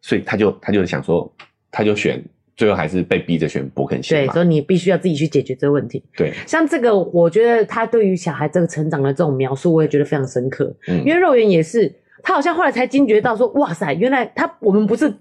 [0.00, 1.28] 所以他就他就想说，
[1.68, 2.22] 他就选。
[2.56, 6.02] 最后还是被逼着选勃肯鞋，对，所以你必须要自己去解决这个问题。
[6.16, 10.72] 对，像这个，我觉得他对于小孩这个成长的这种描述，我也觉得非常深刻。
[10.88, 15.12] 嗯，因为肉圆也是，他好像后来才惊觉到说，哇塞，原来他我们不是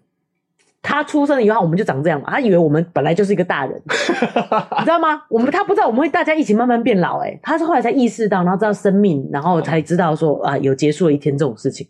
[0.82, 5.22] 他出生了以后我们就长这样嘛，他以为我们本来就是一个大人， 你知道吗？
[5.30, 11.88] 我们他不知道我们会大家一起慢慢变老，诶，他是后来才意识到，然后知道生命，然后才知道说啊，有结束了一天这种事情。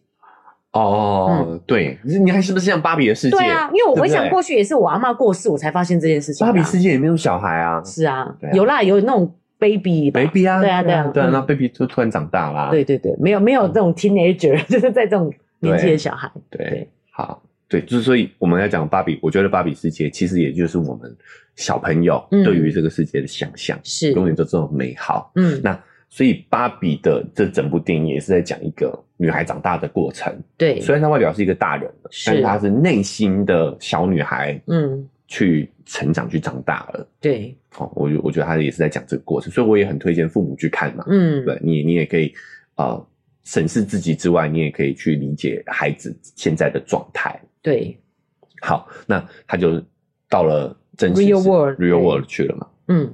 [0.74, 3.38] 哦，嗯、对，你还是不是像芭比的世界？
[3.38, 6.48] 对啊，因为我回想过去也是我阿妈过世，我才发现这件事情。
[6.48, 7.84] 芭比世界也没有小孩啊。
[7.84, 12.70] 是啊，啊有啦，有那种 baby，baby 啊，对啊，对啊，对啊，那 baby 就突然长大啦。
[12.70, 15.30] 对对对，没有没有这种 teenager，、嗯、就是在这种
[15.60, 16.32] 年纪的小孩。
[16.50, 21.14] 对，对好，对，就是所以我们要讲芭比，我觉得芭比世界其实也就是我们
[21.58, 25.34] 小朋友对于这个世界的想象，是、嗯、永远都这么美好。
[25.36, 25.78] 嗯，那。
[26.14, 30.36] 所以芭比的这整部电影也是在讲一个女孩长大的过程。
[30.58, 37.08] 对，虽然她外表是一个大人，是但是她是内心的小女孩，嗯，去成长，去长大了。
[37.20, 41.04] 对，哦，我我觉得她也是在讲这个过程，所以我也很推荐父母去看嘛。
[41.08, 42.34] 嗯，对，你你也可以
[42.78, 43.08] 呃
[43.44, 47.40] 审视自己之外，你也可以去理解孩子现在的状态。
[47.62, 47.96] 对，
[48.60, 49.80] 好，那他就
[50.28, 52.68] 到了真实 real world real world 去了嘛。
[52.88, 53.14] 嗯，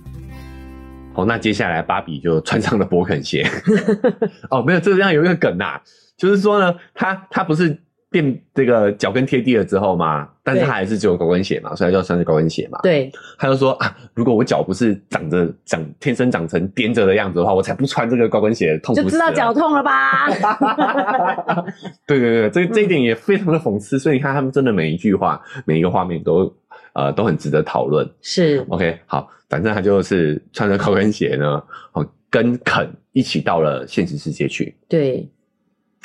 [1.13, 3.45] 好，那接下来芭比就穿上了勃肯鞋。
[4.49, 5.81] 哦，没有，这样有一个梗啊，
[6.17, 7.77] 就是说呢，他他不是。
[8.11, 12.77] 变这个脚跟贴地了之后嘛，但是他还是只有高跟鞋嘛，所以他就要穿着高跟鞋嘛。
[12.83, 13.09] 对，
[13.39, 19.01] 他就说啊，如果我脚不是长着长天生长成踮着的样子的话，我才不穿这个高跟鞋，痛苦。
[19.01, 20.27] 就知道脚痛了吧？
[22.05, 23.97] 对对对，这这一点也非常的讽刺。
[23.97, 26.53] 所以你看，他们真的每一句话、每一个画面都
[26.93, 28.09] 呃都很值得讨论。
[28.21, 31.61] 是 OK，好，反正他就是穿着高跟鞋呢，
[32.29, 34.75] 跟肯一起到了现实世界去。
[34.87, 35.29] 对。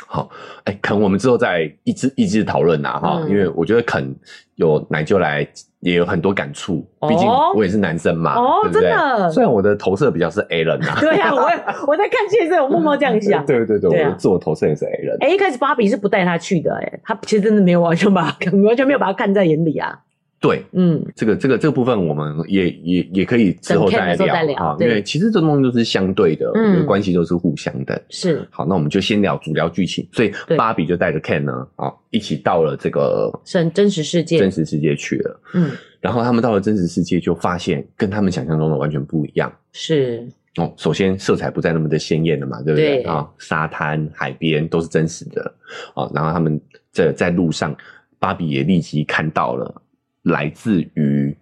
[0.06, 0.28] 好，
[0.64, 4.14] 哎、欸，肯我们之后再一直一直讨论呐，哈、嗯，因为我觉得肯
[4.56, 5.46] 有奶就来
[5.80, 7.26] 也有很多感触，毕、哦、竟
[7.58, 8.82] 我也是男生嘛，哦，对不对？
[8.82, 11.42] 真的，虽然我的投射比较是 A 人呐，对呀、啊，我
[11.88, 15.16] 我在看戏的时候，我默默这样想，对对对，对啊、我的自我投射也是 A 人。
[15.20, 18.24] 哎、欸，一开始芭比是不带他去的、欸，哎，他其实真的没有完全把
[18.66, 19.98] 完全没有把他看在眼里啊。
[20.38, 28.00] 对，嗯，这个这个这个部分，我们也也也可以之后再聊啊，因为其实这东西都是相对的，嗯，关系都是互相的。
[28.10, 30.06] 是，好，那我们就先聊主聊剧情。
[30.12, 35.40] 所以芭比就带着 Ken 呢，啊，一起到了这个真真实世界，真实世界去了。
[35.54, 35.70] 嗯，
[36.00, 39.50] 然后他们到了真实世界，就发现跟他们想象中的完全不一样。
[39.72, 43.02] 是，哦，首先色彩不再那么的鲜艳了嘛，对不对？
[43.04, 45.54] 啊，沙滩、海边都是真实的。
[45.94, 46.60] 啊，然后他们
[46.92, 47.74] 在在路上，
[48.18, 49.82] 芭比也立即看到了。
[50.26, 51.36] 来自于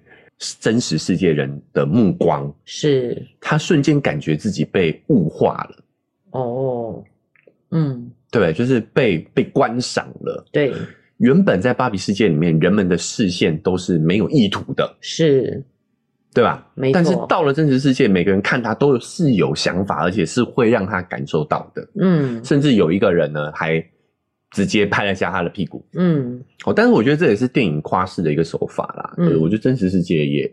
[0.61, 5.85] 真实世界人的目光，是他瞬间感觉自己被物化了。
[6.33, 7.03] 哦，
[7.71, 10.45] 嗯，对，就是被被观赏了。
[10.53, 10.75] 对，
[11.19, 15.63] 原本在芭比世界里面，人们的视线都是没有意图的，是，
[16.35, 16.71] 对吧？
[16.75, 16.95] 没错。
[16.95, 21.89] 但是到了真实世界，每个人看他都是有想法，而且是会让他感受到的。
[22.01, 23.83] 嗯，甚至有一个人呢，还。
[24.55, 29.13] 直接拍了一下他的屁股，嗯，哦，但是我觉得这也是电影夸饰的一个手法啦。
[29.19, 30.49] 嗯，我觉得真实世界也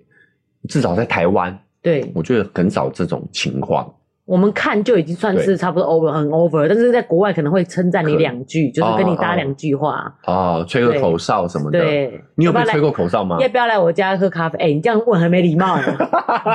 [0.68, 3.88] 至少在台湾，对，我觉得很少这种情况。
[4.26, 11.80] 我们看就已经算是差不多 over 很 over，但是在国外可能会称赞你两句，就是跟你搭两句话，哦，吹个口哨什么的。
[11.80, 13.38] 对，你有被吹过口哨吗？
[13.40, 14.58] 要不要来我家喝咖啡？
[14.58, 15.78] 哎，你这样问很没礼貌。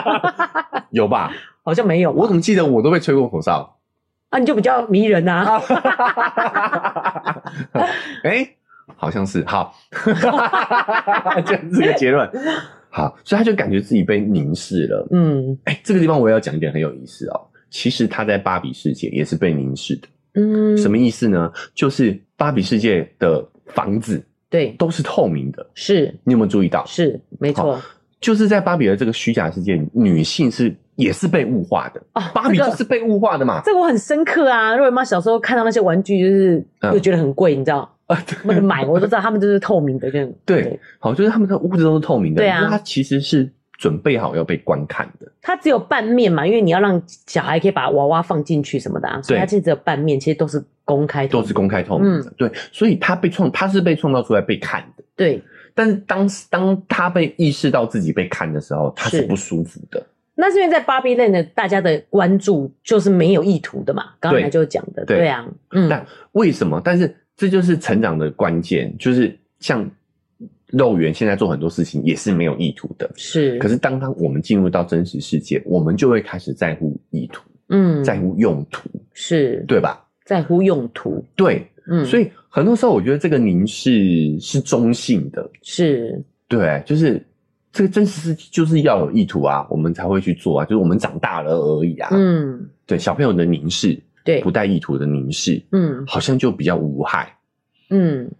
[0.91, 1.31] 有吧？
[1.63, 2.11] 好像没有。
[2.11, 3.77] 我怎么记得我都被吹过口哨？
[4.31, 5.63] 啊，你就比较迷人呐、啊！
[8.25, 8.57] 哎、欸，
[8.97, 9.75] 好像是，好，
[11.45, 12.29] 就是这个结论。
[12.91, 15.07] 好，所以他就感觉自己被凝视了。
[15.11, 17.41] 嗯，哎、欸，这个地方我也要讲一点很有意思哦。
[17.71, 20.09] 其实他在芭比世界也是被凝视的。
[20.35, 21.53] 嗯，什么意思呢？
[21.75, 25.67] 就是芭比世界的房子，对，都是透明的。
[25.75, 26.85] 是，你有没有注意到？
[26.87, 27.81] 是，没错。
[28.21, 32.31] 就是在芭比的这个虚假世界，女性是也是被物化的啊。
[32.35, 33.63] 芭比就是被物化的嘛。
[33.65, 34.77] 这个我很深刻啊。
[34.77, 38.17] 若妈小时候看到那些玩具，就是又觉得很贵，你知道啊？
[38.43, 40.79] 不能买，我都知道他们就是透明的，这样 对。
[40.99, 42.39] 好，就是他们的屋子都是透明的。
[42.39, 45.31] 对啊，它其实是准备好要被观看的。
[45.41, 49.21] 它只有半面嘛，因为你要让小孩可以把娃娃放进去什么的啊。
[49.23, 52.33] 所以它其实只有半面，其实都是公开，都是公开透明的。
[52.37, 55.05] 对，所以它被创，它是被创造出来被看的。
[55.15, 55.43] 对。
[55.79, 60.03] 但是当当他被意识到自己被看的时候，他是不舒服的。
[60.37, 64.13] 那是因为在 Barbie Land 的大家的关注就是没有意图的嘛？
[64.21, 65.89] 刚才就讲的，对，对啊，嗯。
[65.89, 66.81] 但为什么？
[66.85, 69.91] 但是这就是成长的关键，就是像
[70.69, 73.59] 肉圆现在做很多事情也是没有意图的，是。
[73.59, 80.05] 可是当当我们进入到真实世界，我们就会开始在乎意图，嗯，在乎用途，是对吧？
[80.25, 81.67] 在乎用途，对。
[81.89, 87.25] 嗯，所以很多时候我觉得这个凝视是中性的，是对，就是
[87.77, 92.09] 这个真实是就是要有意图啊，我们才会去做啊，就是我们长大了而已啊。
[92.13, 97.37] 嗯，对，小朋友的凝视，对，不带意图的凝视，嗯，好像就比较无害，
[97.91, 98.31] 嗯。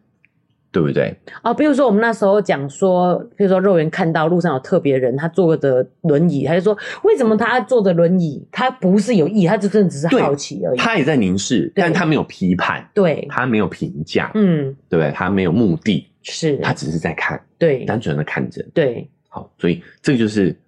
[0.73, 1.17] 对不对？
[1.43, 8.47] 哦，比如说我们那时候讲说，比如说肉圆看到路上有特别人，他坐的轮椅，他就说，为什么他坐的轮椅？
[8.53, 10.77] 他不是有意，他就真的只是好奇而已。
[10.77, 20.59] 他也在凝视，但他没有批判，对，他没有评价，嗯，对，他没有目的，是，他只是在看，对，单纯的看着，对，好，所以这个就是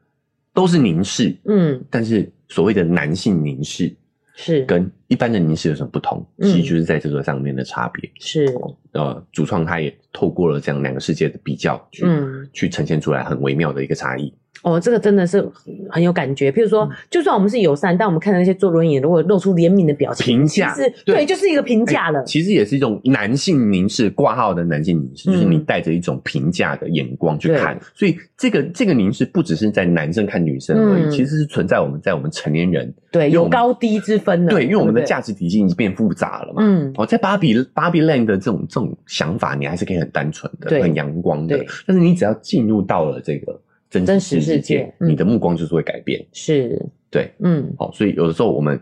[0.52, 3.94] 都是凝视，嗯，但是所谓的男性凝视。
[4.40, 6.24] 是跟一般的凝视有什么不同？
[6.36, 8.08] 嗯、其实就是在这个上面的差别。
[8.20, 8.46] 是
[8.92, 14.32] 呃，主创他也透过了这样两个世界的比较去，嗯、去呈现出来很微妙的一个差异。
[14.62, 15.48] 哦，这个真的是
[15.88, 16.50] 很有感觉。
[16.50, 22.24] 譬如说，嗯、就算我们是友善，但我们看到那些坐轮椅，如果露出怜悯的表情，评价是对，对，就是一个评价了、欸。
[22.24, 27.78] 其实也是一种男性凝视挂号的男性凝视，就是你带着一种评价的眼光去看。
[27.94, 34.50] 所以这个这个凝视不只是在男生看女生而已，嗯、其实是存在我们在我们成年人对有高低之分的。
[34.50, 36.62] 对，因为我们的价值体系已经变复杂了嘛。
[36.64, 41.64] 嗯，哦，在芭比芭比 land 的这种这种想法，你还是可以很单纯的、很阳光的。
[41.86, 43.56] 但是你只要进入到了这个。
[43.90, 46.24] 真实世界，你的目光就是会改变。
[46.32, 46.78] 是，
[47.10, 48.78] 对，嗯，好，所以有的时候我们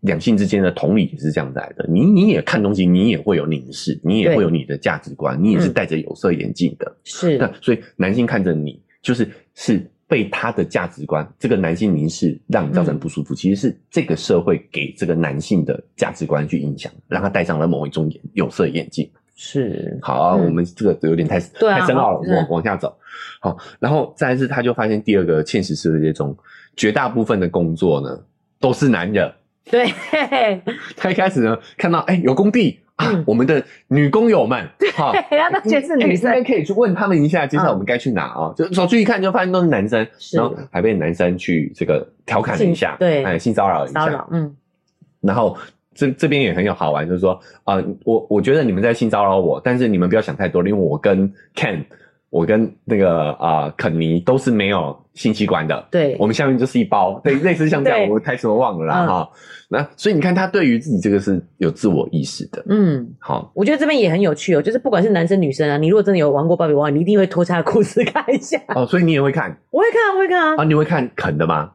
[0.00, 1.86] 两性之间的同理也是这样子来的。
[1.88, 6.96] 你你也看东西，你也会有凝视，你也会有你的价值观，你也是戴着有色眼镜的。
[7.04, 19.08] 是，那所以男性看着你，就是是被他的价值观，这个男性凝视让你造成不舒服，嗯、其实是这个社会给这个男性的价值观去影响，让他戴上了某一种眼有色眼镜。
[19.40, 22.92] 是，好我们这个有点太太深奥了，往、啊、往下走。
[23.40, 26.36] 好，然后再来是，他就发现第二个现实世界中，
[26.76, 28.18] 绝大部分的工作呢
[28.60, 29.32] 都是男人。
[29.70, 29.92] 对，
[30.96, 38.48] 他一开始呢看到，哎、欸，有工地啊，嗯、我们的女工友们，哈，然后他全是女生，可以去问他们一下，接下来我们该去哪啊？
[38.48, 44.56] 嗯、就走去一看，就发现都是男生，是然后还被男生去这个调侃了一下，对，哎，性骚扰一下，嗯，
[45.20, 45.56] 然后。
[45.94, 47.32] 这这边也很有好玩，就是说
[47.64, 51.82] 啊、呃，我我觉得你们在性骚扰我，但是你们不要想太多，因为我跟 Ken，
[52.30, 59.28] 我跟那个啊、呃、肯尼都是没有性器官的，对，我们下面就是一包，对，类似像这样， 我台词我忘了啦哈。
[59.70, 71.70] 那所以你看，他对于自己这个是有自我意识的，嗯，好，我觉得这边也很有趣哦，就是不管是男生女生啊，你如果真的有玩过芭比娃娃，你一定会脱下裤子看一下哦，所以你也会看，我会看，我会看啊，啊，你会看肯的吗？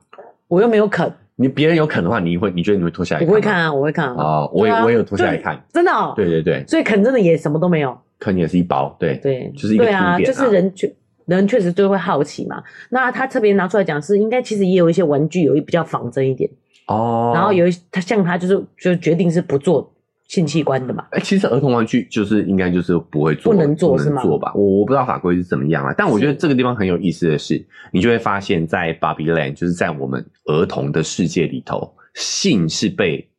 [0.48, 1.12] 我又没有肯。
[1.36, 3.28] 你别人有肯的话，你会你觉得你会脱下来看？
[3.28, 4.16] 我会看啊，我会看啊。
[4.18, 6.14] 哦，我也我也有脱下来看，真的哦。
[6.16, 10.94] 对对对，所以肯真的也什么都没有，肯也是一包，对对，就是一个图片啊，就是人确
[11.26, 12.64] 人确实就会好奇嘛。
[12.90, 16.50] 那他特别拿出来讲是，应该其实也有一些玩具有一比较仿真一点
[16.88, 17.32] 哦。
[17.36, 19.90] 然后有一他像他就是就决定是不做。
[20.30, 21.06] 性器官的嘛？
[21.12, 24.24] 哎、欸，其实儿童玩具就是应该就是不会做，不能做是吗？
[24.24, 25.94] 做吧，我我不知道法规是怎么样啊。
[25.96, 33.30] 但我觉得这个地方很有意思的是，是你就会发现，在 Barbie Land，就是在我们儿童的世界里头，性是被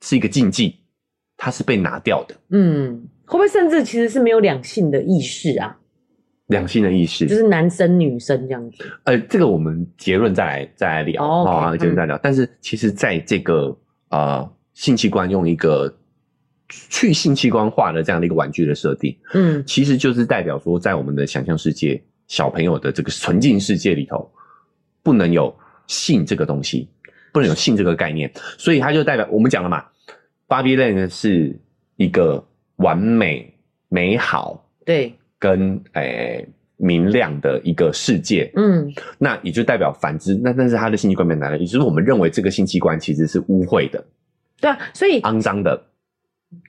[0.00, 0.76] 是一个禁忌，
[1.36, 2.34] 它是被拿掉的。
[2.50, 3.02] 嗯，
[3.32, 5.76] 会不会甚至其实是没有两性的意识啊？
[6.48, 8.84] 两性的意识就是男生女生这样子。
[9.04, 12.18] 呃，这个我们结论再来再来聊啊，结论再聊。
[12.22, 13.76] 但是其实在这个
[14.10, 15.92] 呃性器官用一个。
[16.88, 24.32] 去性器官化的这样的一个玩具的设定，嗯，其实就是代表说，在我们的想象世界，小朋友的这个纯净世界里头，
[25.02, 25.54] 不能有
[25.86, 26.88] 性这个东西，
[27.30, 29.84] 不能有性这个概念，所以它就代表我们讲了嘛
[30.48, 31.60] ，Barbie Land 是
[31.96, 32.42] 一个
[32.82, 33.54] 完美、
[33.88, 44.04] 美好，对，跟诶、欸、明亮的一个世界，嗯，那也就代表反之，那但是他的性器官没来了，也就是我们认为这个性器官其实是污秽的，
[44.60, 45.84] 对啊，所以肮脏的。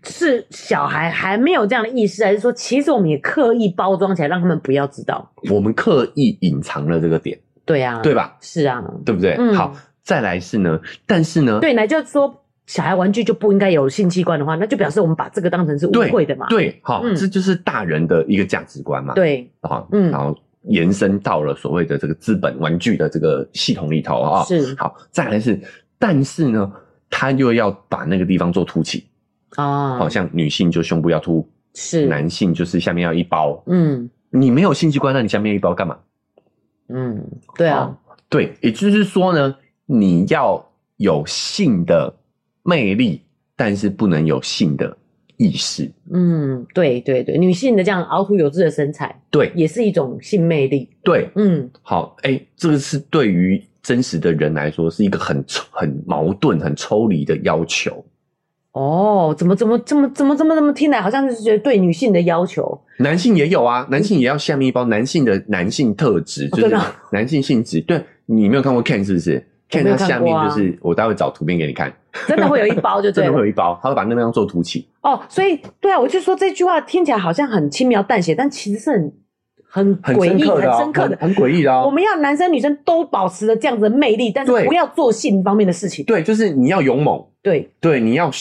[0.05, 5.30] 是小孩还没有这样的意识，还是说其实我们也刻意包装起来，让他们不要知道？
[5.51, 8.38] 我们刻意隐藏了这个点，对啊，对吧？
[8.39, 9.36] 是啊，对不对？
[9.38, 16.47] 嗯、好，再来是呢，但是呢，对，那就是说小孩玩具就不应该有性器官的话，那就表示我们把这个当成是污秽的嘛？
[16.47, 19.14] 对，好，嗯、这就是大人的一个价值观嘛？
[19.14, 25.59] 对，好，嗯，然后延伸到了所谓的这个资本玩具的这个系统里头啊，是好，再来是，
[25.99, 26.72] 但是呢，
[27.09, 29.05] 他又要把那个地方做凸起。
[29.55, 33.61] 啊，好像女性就胸部要凸，是男性就是下面要一包。
[33.68, 35.97] 嗯，你没有性器官，那你下面一包干嘛？
[36.89, 37.24] 嗯，
[37.55, 37.95] 对啊，
[38.30, 39.55] 对，也就是说呢，
[39.86, 40.66] 你要
[40.97, 42.11] 有性的
[42.64, 43.22] 魅力，
[43.55, 44.97] 但是不能有性的
[45.38, 45.91] 意识。
[46.11, 50.89] 嗯，对对对，女性的这样凹凸有致的身材，对，也是一种性魅力。
[51.03, 58.03] 对，嗯，好，哎、欸，这个是对于真实的人来说，是一个很很矛盾、很抽离的要求。
[58.72, 66.76] 哦，怎么怎么这么怎么怎么怎么听来好像是觉得对女性的要求，男性也有啊，男性也要下面一包，男性的男性特质就是
[67.11, 67.80] 男性性质。
[67.82, 71.93] 对，你没有看过 Ken 是不是？Ken 他下面就是，我待会找图片给你看，
[72.28, 74.88] 真的会有一包就对，真的会有一包，他会把那边做凸起。
[75.01, 79.14] 哦，所以对啊，我就说这句话听起来好像很轻描淡写，但其实是很
[79.68, 81.84] 很诡异、很深刻的、很诡异的哦。
[81.86, 86.05] 我们要男生女生都保持着这样子的魅力，但是不要做性方面的事情。
[86.05, 87.26] 对，就是你要勇猛。
[87.41, 88.32] 对对，你要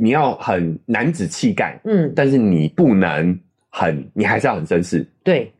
[0.00, 3.36] 你要很男子气概，嗯，但是你不能
[3.68, 5.52] 很，你还是要很绅士，对，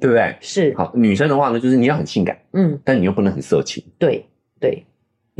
[0.00, 0.34] 对不对？
[0.40, 0.74] 是。
[0.76, 4.26] 好，女生的话呢，就是你要很性感，嗯，但你又不能很色情，对
[4.58, 4.84] 对，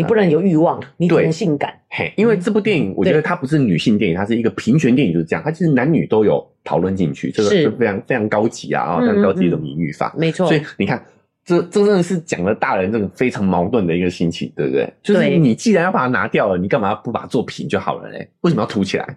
[0.01, 1.72] 你不能有欲望，你不能性感。
[1.90, 10.46] 嘿，因为这部电影，我觉得它不是女性电影，它是一个平权电影，就是这样，它其实男女都有讨论进去，这个是非常非常高级啊，啊，非常高级的一种隐喻法，没错。
[10.46, 11.05] 所以你看。
[11.42, 14.88] 这这真的是讲了大人这个非常矛盾的一个心情，对不对？
[15.03, 18.28] 就是你既然要把它拿掉了，你干嘛不把它做平就好了嘞？
[18.42, 19.16] 为什么要凸起来？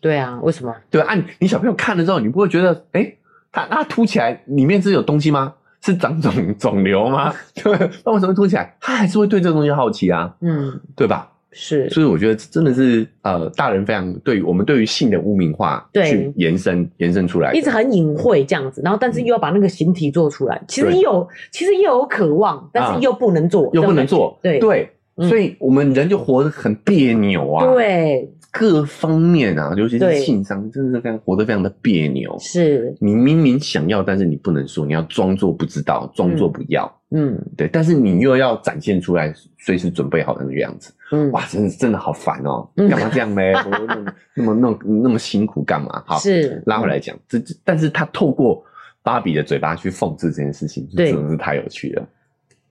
[0.00, 0.74] 对啊，为什么？
[0.90, 3.18] 对啊，你你小朋友看了之后，你不会觉得，哎、欸，
[3.52, 5.54] 它它凸起来里面是有东西吗？
[5.82, 7.32] 是长肿肿瘤吗？
[7.54, 7.72] 对，
[8.04, 8.76] 那为什么凸起来？
[8.80, 11.28] 他还是会对这个东西好奇啊，嗯，对吧？
[11.54, 28.32] 是，所以我觉得真的是呃，大人非常对于我们对于性的污名化，去延伸延伸出来，一直很隐晦这样子，然后但是又要把那个形体做出来，嗯、其实有其实又有渴望，但是又不能做，啊、又不能做，对对，嗯、所以我们人就活得很别扭啊，对。
[28.52, 32.36] 各方面啊，尤其是性上，真的是非常活得非常的别扭。
[32.38, 37.00] 是，你明明想要，但是你不能说，你要装作不知道，装作不要。
[37.12, 37.66] 嗯，对。
[37.66, 40.92] 但是你又要展现出来，随时准备好的那个样子。
[41.12, 42.88] 嗯，哇，真的真的好烦哦、喔！
[42.88, 43.40] 干嘛这样呢？
[44.34, 46.02] 那么那么那么那么辛苦干嘛？
[46.06, 48.62] 好，是拉回来讲，这但是他透过
[49.02, 52.06] 芭比的嘴巴去讽刺这件事情，真的是太有趣了。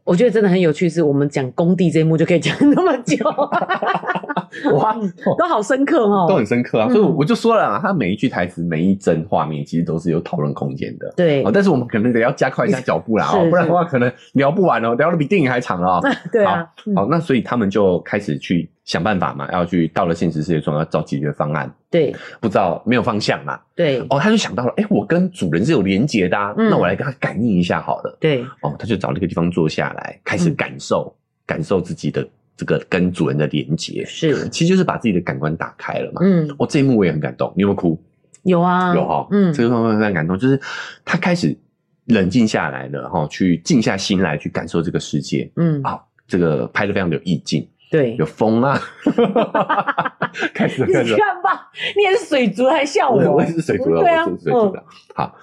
[0.03, 3.23] 我觉得真的很有趣，是我们讲工地这一幕就可以讲那么久，
[4.75, 4.95] 哇，
[5.37, 6.89] 都好深刻哦，都很深刻啊。
[6.89, 11.13] 所以我就说了啊，他每一句台词、每一帧画面，其实都是有讨论空间的。
[11.15, 16.01] 对，但是我们可能得要加快一下 脚步啦，哦，不然的话可能聊不完哦，聊的比电影还长哦。
[16.31, 21.73] 对啊，好，那所以他们就开始去想办法嘛，要去到了现实世界中要找解决方案。
[21.89, 23.57] 对，不知道没有方向嘛？
[23.73, 28.17] 对，哦，他就想到了，哎，我跟主人是有连结的，啊，那我来跟他感应一下好了。
[28.19, 31.15] 对，哦，他就找了一个地方坐下来，开始感受，
[31.45, 32.27] 感受自己的
[32.57, 34.03] 这个跟主人的连结。
[34.03, 36.19] 是，其实就是把自己的感官打开了嘛。
[36.21, 37.97] 嗯，哦，这一幕我也很感动，你有没有哭？
[38.43, 39.25] 有啊，有哈。
[39.31, 40.59] 嗯，这个方面非常感动，就是
[41.05, 41.57] 他开始
[42.07, 45.49] 冷静下来了，哈，去静下心来去感受这个世界。
[45.55, 47.65] 嗯，好，这个拍的非常的有意境。
[47.91, 48.79] 对，有风啊！
[50.55, 53.17] 开始，开始，你看吧，你也是水族，还笑我？
[53.33, 54.81] 我也是水族的，我是水族的。
[55.13, 55.35] 好，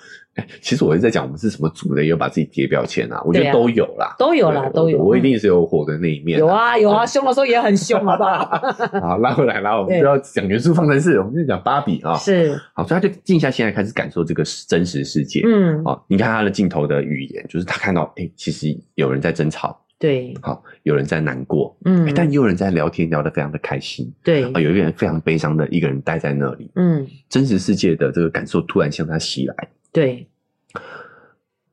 [0.62, 3.20] 其实我一直在讲我们是什么族的，也有把自己贴标签啊。
[3.22, 4.96] 我觉得都有啦，都有啦，都有。
[4.98, 6.38] 我一定是有火的那一面。
[6.38, 8.46] 有啊，有啊，凶的时候也很凶，好不好？
[8.98, 12.14] 好，拉回来，然后我们不要讲元素方程式，我们就讲芭比啊。
[12.16, 15.42] 是，好，所以他就静下心来开始感受这个真实世界。
[15.44, 19.78] 嗯，哦，你看他的镜头的语言，就是他看到，哎，其实有人在争吵。
[19.98, 29.54] 对，好，有人在难过，嗯，但也有人在聊天，聊得非常的开心，对，啊，有一个人非常悲伤的一个人待在那里，嗯，真实世界的这个感受突然向他袭来，
[29.90, 30.24] 对，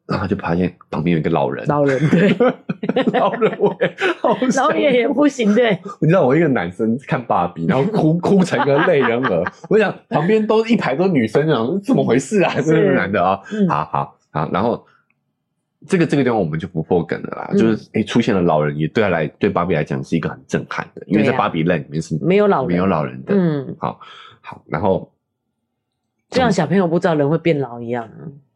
[0.08, 2.30] 然后就发现旁边有一个老人，老人，对，
[3.14, 12.56] 老人我也 好，老年也不行，对， 你知道我一个男生看芭比，然后哭哭成个泪人儿，我想旁边都一排都女生，想怎么回事啊？
[12.60, 14.84] 这个男的啊，好好好，然后。
[15.88, 24.00] 这个这个地方我们就不破梗了啦，嗯、就是诶出现了老人，也对他来对芭比来讲是一个很震撼的，因为在芭比 land 里面是没有老人没有老人的，嗯，好，
[24.42, 25.12] 好，然后
[26.30, 28.10] 就像小朋友不知道人会变老一样，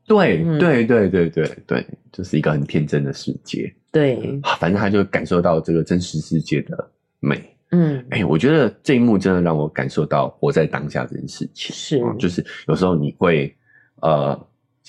[0.07, 13.55] 对，嗯、对，对，对，对，对，就是一个很天真的世界，对，反正他就感受到这个真实世界的美，嗯，哎，我觉得这一幕真的让我感受到活在当下这件事情，是，就是有时候你会
[14.01, 14.39] 呃。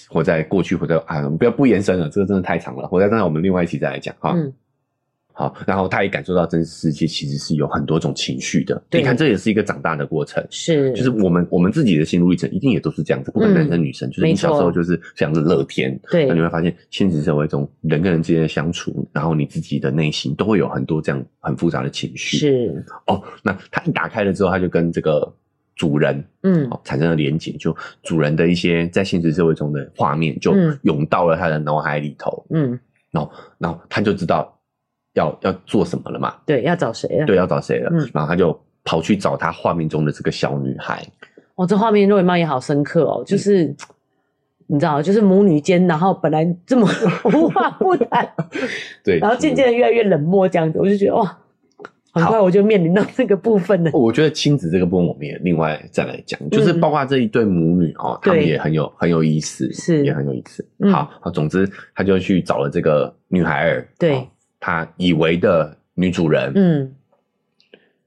[0.09, 2.87] 活在过去，活在啊，不要不延伸了，这个真的太长了。
[2.89, 4.33] 活在当下，我们另外一期再来讲哈。
[4.35, 4.53] 嗯，
[5.33, 8.83] 好，然后他也感受到真实世界其实是有很多种情绪的。
[8.91, 10.45] 对，你看，这也是一个长大的过程。
[10.51, 13.31] 是，就是我们我们自己的心路历程，一定也都是这样子。
[13.31, 15.99] 不管男生女生，就是你小时候就是非常的乐天。
[16.11, 22.37] 对，那你会发现，现实社会中人跟人之间的相处，然后你自己的内心都会有很多这样很复杂的情绪。
[22.37, 25.33] 是哦，那他一打开了之后，他就跟这个。
[25.81, 32.79] 主人，嗯，产生了连结，就主人的一些在现实社会中的画面，就涌到了他的脑海里头，嗯，
[33.11, 34.55] 然后，然后他就知道
[35.15, 38.55] 要要做什么了嘛，对，要找谁了，对，要找谁了，嗯，然后他就
[38.85, 41.03] 跑去找他画面中的这个小女孩。
[41.55, 43.77] 哦，这画面肉圆妈也好深刻哦，就是、嗯、
[44.67, 46.87] 你知道，就是母女间，然后本来这么
[47.33, 48.31] 无话不谈，
[49.03, 51.39] 对，然后渐渐的越来越冷漠，这样子，我就觉得哇。
[52.13, 53.91] 很快我就面临到这个部分了。
[53.93, 60.67] 我觉得亲子这个部分我们也另外再来讲，就是包括这一对母女哦，他们也很有很有意思，是也很有意思。
[60.91, 64.27] 好，好，总之他就去找了这个女孩儿，对，
[64.59, 66.93] 他以为的女主人，嗯，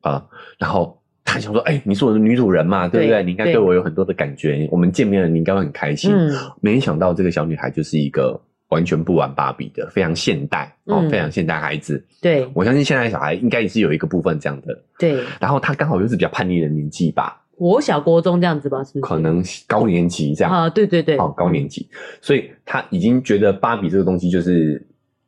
[0.02, 0.26] 啊，
[0.58, 3.24] 然后他想说，哎，你是我的女主人嘛，对不对？
[3.24, 6.12] 你应该对我有很多的感觉，我们见面了，你应该会很开心。
[6.60, 8.42] 没想到这个小女孩就是一个。
[8.74, 12.04] 完全不玩芭比的，非常现代哦，嗯、非常现代孩子。
[12.20, 14.78] 对，我相信现在小孩应该也是有一个部分这样的。
[14.98, 19.02] 对，然后他刚好又是比较叛逆的年纪吧，我小国中这样子吧，是不是？
[19.02, 20.70] 可能高年级这样啊？
[20.70, 21.88] 对对对，哦，高年级，
[22.22, 24.84] 所以他已经觉得芭比这个东西就是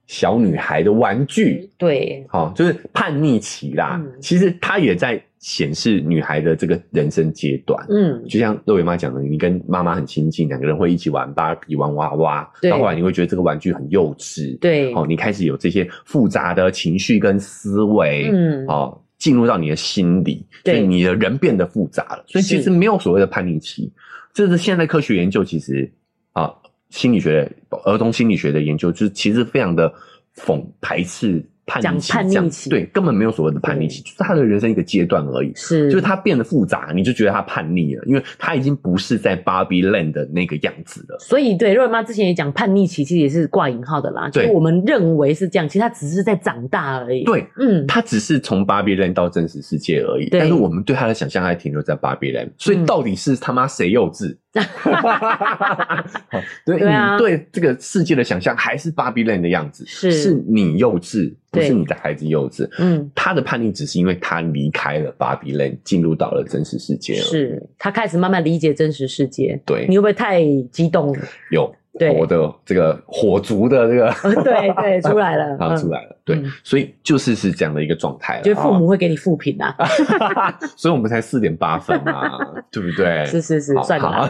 [0.07, 3.99] 小女孩的玩具，对，好，就是叛逆期啦。
[4.03, 7.83] 嗯、其实她也在显示女孩的这个人生阶段。
[7.89, 14.57] 嗯，就像肉圆妈讲的，你跟妈妈很亲近，两个人会一起玩芭比、玩娃娃，对到后来你会觉得这个玩具很幼稚。
[14.59, 22.23] 对，哦，你开始有这些复杂的情绪跟思维，嗯，哦，进入到你的心里，对所以你的人变得复杂了。
[22.27, 23.91] 所以其实没有所谓的叛逆期，
[24.33, 25.91] 这是现在科学研究其实
[26.33, 26.53] 啊。
[26.95, 27.51] 心理学、
[27.83, 29.93] 儿童心理学的研究，就是其实非常的
[30.37, 35.51] 讽排斥叛逆期，叛逆期对，根本没有所谓的叛逆期，就是他的人生一个阶段而已。
[35.55, 41.17] 是，就是他变得复杂，你就觉得他叛逆了，因为他已经不是在 Barbie Land 的那个样子了。
[41.19, 44.29] 所以，对，肉圆妈之前也讲，叛逆期其实也是挂引号的啦。
[44.31, 47.25] 对，就是我们认为是这样，其实他只是在长大而已。
[47.25, 50.29] 对，嗯，他只是从 Barbie Land 到真实世界而已。
[50.31, 54.29] 但是我们对他的想象还停留在 Barbie Land，所以到底是他妈谁幼稚？
[54.29, 54.37] 嗯
[56.65, 62.67] 对，对啊，你对这个世界的想象还是芭比 land 的样子，是是你幼稚，不是你的孩子幼稚。
[62.79, 69.59] 嗯，他的叛逆只是因为他离开了芭比 land，进入到了真实世界了，是他开始慢慢理解真实世界。
[69.65, 70.41] 对，你会不会太
[70.71, 71.23] 激动了？
[71.51, 71.73] 有。
[71.97, 78.41] 对，我的这个火族的这个，对对， 出来了，啊，出来了，对，所以就是是这样的一个状态了。
[78.43, 79.75] 就父母会给你负评啊，
[80.75, 82.37] 所以我们才四点八分嘛，
[82.71, 83.25] 对不对？
[83.25, 84.29] 是是是，算了，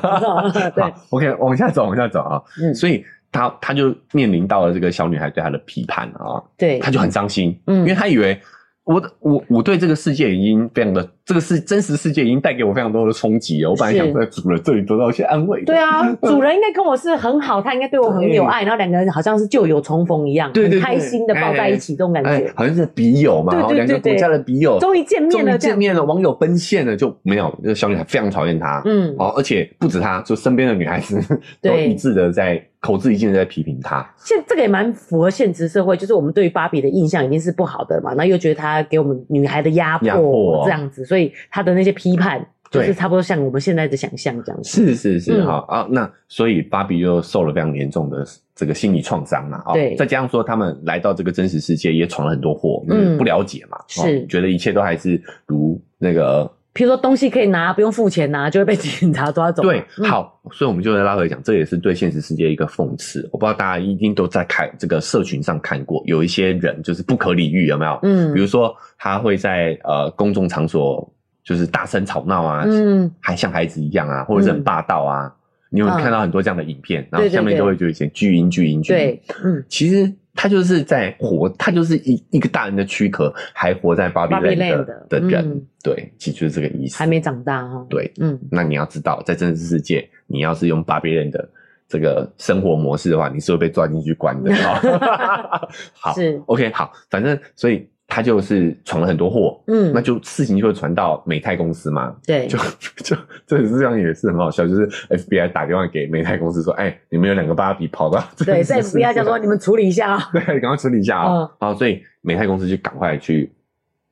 [0.76, 2.41] 对，OK，往下走，往下走啊。
[2.61, 8.39] 嗯，所以他他就面临到了这个小女孩对他的批判啊，对，他就很伤心，嗯，因为他以为
[8.86, 11.07] 我的我我对这个世界已经非常的。
[11.25, 13.71] 这个是真实世界已经带给我非常多的冲击了。
[13.71, 15.63] 我本来想在主人这里得到一些安慰。
[15.63, 31.19] 对啊， 主人应该跟我是很好，他应该对我很有爱，然后两个人好像是旧友重逢一样，对对，开心的抱在一起，这种感觉，好像是笔友嘛，然后两个国家的笔友终于见面了，终于见面了，网友奔现了，就没有，这个小女孩非常讨厌他，嗯，哦，而且不止他，就身边的女孩子
[31.59, 34.07] 都一致的在口字一句的在批评他。
[34.17, 41.95] 现这个也蛮符合现实社会，就是我们对于芭比的印象已经是不好的嘛，那又觉得她给我们女孩的压迫这样子，所以她的那些。
[41.95, 45.88] 批判就是差不多像我们现在的想象这样子，是是是，好啊。
[45.89, 48.21] 那所以芭比又受了非常严重的
[48.53, 49.95] 这个心理创伤嘛，对。
[49.95, 59.63] 再加上说他们来到这个真实世界也闯了很多祸，嗯，不了解嘛，是觉得一切都还是如那个，譬如说东西可以拿，不用付钱拿，就会被警察抓走。
[59.63, 63.28] 对，好，所以我们就来拉回来讲，这也是对现实世界一个讽刺。
[63.32, 67.99] 我不知道大家一定都在看这个社群上看过，有一些人就是不可理喻，有没有？
[68.03, 71.11] 嗯，比如说他会在呃公众场所。
[71.45, 75.32] 就是大声吵闹啊，嗯，还像孩子一样啊，或者是很霸道啊，
[75.69, 91.49] 你有看到很多这样的影片，然后下面就会就一些巨婴巨婴巨婴，对，嗯，其实他就是在活，他就是一一个大人的躯壳，还活在芭比 land 的人，对，其实就是这个意思，还没长大哈，对，嗯，那你要知道，在真实世界，你要是用芭比 land 的
[91.88, 94.53] 这个生活模式的话，你是会被抓进去关的，
[95.93, 96.41] 好，是。
[96.47, 97.89] OK，好，反正所以。
[98.07, 102.57] 他就是闯了很多祸，嗯，那就事情就会传到美泰公司嘛，对， 就
[103.03, 103.15] 就
[103.47, 113.51] 这实际上也是很好笑，就是 FBI 打电话给美泰公司说，哎、欸，你们有两个芭比跑到，对，在 FBI 就说你们处理一下啊， 对，赶快处理一下啊，嗯、然后所以美泰公司就赶快去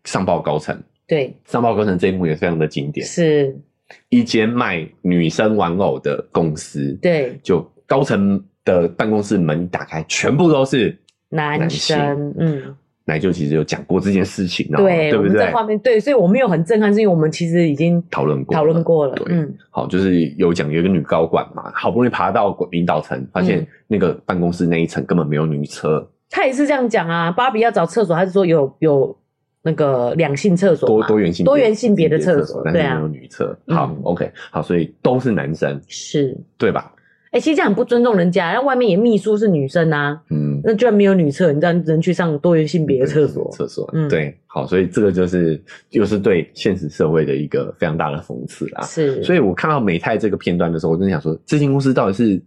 [0.06, 0.76] 上报高层，
[1.08, 3.56] 对，上报高层这一幕也非常的经典，是。
[4.10, 10.98] 一间卖女生玩偶的公司，对，就高层的办公室门一打开，全部都是
[11.30, 12.76] 男生，男嗯。
[13.06, 15.38] 奶舅其实有讲过这件事情，对，对不对？
[15.38, 19.16] 在画面对，所以我没有很震撼，是因为我们其实已经讨论过，讨论过了。
[19.16, 26.10] 对，嗯，好，就是有讲有一个女高管嘛，好不容易爬到领导层，发现那个办公室那一层根本没有女厕。
[26.30, 29.16] 他也是这样讲啊，芭比要找厕所，还是说有有
[29.62, 33.58] 那个两性厕所，多多元性多元性别的厕所，但是没有女厕。
[33.68, 36.92] 好，OK，好，所以都是男生，是对吧？
[37.34, 40.62] 哎，其实这样很不尊重人家，然后外面也秘书是女生啊，嗯。
[40.64, 43.52] 那居然没有女厕，你这样只能去上多元性别的厕所。
[43.52, 48.84] 厕所，嗯，对，好，所以这个就是又是对现实社会的一个非常大的讽刺啊。
[48.84, 52.42] 是，所以我看到美泰这个片段的时候，我真的想说，这间公司到底是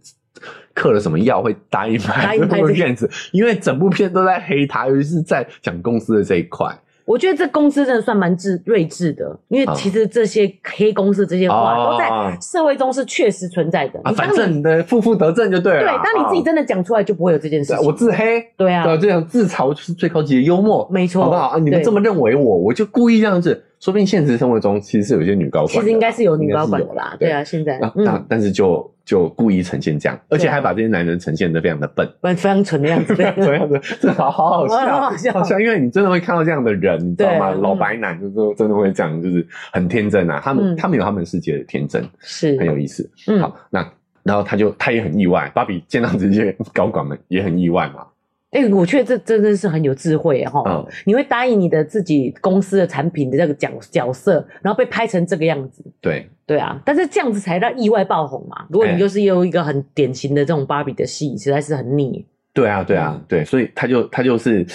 [0.73, 3.07] 嗑了什么药会答应拍这部片子？
[3.33, 6.73] 因为整部片都在黑他，尤其是在讲公司的这一块。
[7.07, 13.99] 我觉得这公司真的算蛮智睿智的，因为其实这些黑公司这些话都在社会中是确实存在的。
[14.03, 15.83] 啊，反正你的负负得正就对了。
[15.83, 17.87] 对，当你自己真的讲出来，就不会有这件事情。
[17.87, 21.57] 我自黑，对啊，这样自嘲就是最高级的幽默，没错，好不好啊？
[21.57, 23.63] 你们这么认为我，我就故意这样子。
[23.79, 27.15] 说不定现实生活中其实是有些女高管，其实应该是有女高管的啦。
[27.19, 34.67] 对啊，现在那但是就就故意呈现这样，而且还把这些男人呈现的非常的笨，非常蠢的样子， 这样子，这好好好
[35.15, 37.51] 笑，好笑，因为你真的会看到这样的人，你知道吗？
[37.51, 40.41] 老白男就是说真的会这样，就是很天真啊。
[40.43, 43.09] 他们他们有他们世界的天真，是很有意思。
[43.39, 43.87] 好，那
[44.23, 48.05] 然后他就他也很意外，芭比见到这些高管们也很意外嘛。
[48.51, 50.63] 哎、欸，我觉得这真的是很有智慧哈。
[50.65, 55.83] 嗯、你会答应你的自己公司的产品的这个角角色，然后被拍成这个样子。
[55.99, 58.65] 对对啊，但是这样子才让意外爆红嘛。
[58.69, 62.25] 如果你就是有一个很典型的这种芭比的戏，实在是很腻。
[62.53, 64.65] 对啊，对啊，对，所以他就他就是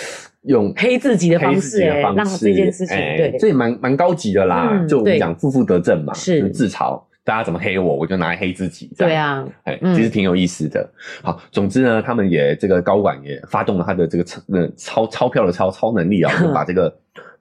[0.42, 4.68] 用黑自己的方式，让这件事情对，这也蛮蛮高级的啦。
[4.70, 7.02] 嗯、就我们讲负负得正嘛，是自嘲。
[7.24, 8.92] 大家怎么黑我，我就拿来黑自己。
[8.96, 10.88] 这样对啊，哎，其实挺有意思的。
[11.22, 14.40] 好，总之呢，他们也这个高管也发动了他的这个超
[14.76, 16.92] 超钞票的超超能力啊， 就把这个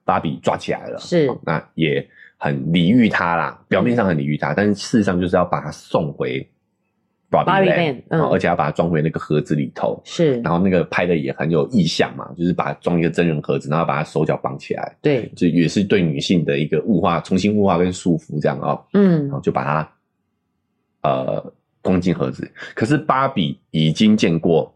[0.04, 0.98] 芭比抓起来了。
[0.98, 2.06] 是，那也
[2.38, 6.48] 很礼遇他啦，表面上很礼遇他，但是事实上就是要把他送回。
[7.32, 19.92] 芭比 land，嗯，而且要把它装回那个盒子里头，是，然后那个拍的也很有意象嘛，就是把它装一个真人盒子，然后把它手脚绑起来，对，就也是对女性的一个物化，重新物化跟束缚这样啊、喔，嗯，然后就把它
[21.02, 21.52] 呃
[21.82, 22.50] 装进盒子。
[22.74, 24.72] 可是芭比已经见过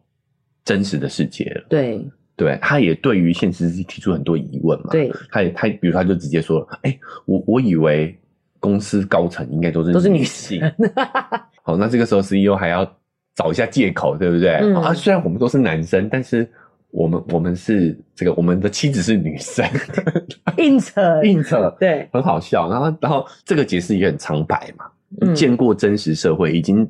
[0.64, 2.04] 真实的世界了，对，
[2.36, 8.18] 对，他也对于现实提出很多疑问嘛，对，他也他比如他就直接说了，哎、欸，我我以为
[8.58, 10.60] 公司高层应该都是都是女性。
[11.66, 12.88] 好，那这个时候 CEO 还要
[13.34, 14.52] 找一下借口，对不对？
[14.62, 16.48] 嗯、啊，虽然我们都是男生，但是
[16.92, 19.68] 我们我们是这个，我们的妻子是女生，
[20.58, 22.70] 硬扯硬扯，对，很好笑。
[22.70, 24.84] 然后，然后这个解释也很苍白嘛。
[25.20, 26.88] 嗯、见过真实社会，已经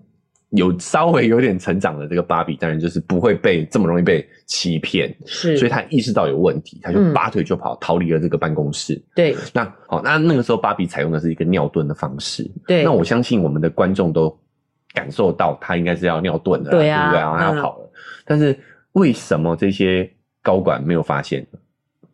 [0.50, 9.02] 有稍微有点成长的这个芭比，当然就是不会被这么容易被欺骗，是，所以他意识到有问题，他就拔腿就跑，嗯、逃离了这个办公室。
[9.14, 12.46] 对，那好，那那个时候芭比采用的是一个尿遁的方式。
[12.66, 14.38] 对，那我相信我们的观众都。
[14.96, 17.20] 感受到他应该是要尿遁的，对啊，对不对？
[17.20, 18.58] 然后他要跑了，嗯、但是
[18.92, 20.10] 为什么这些
[20.42, 21.58] 高管没有发现呢？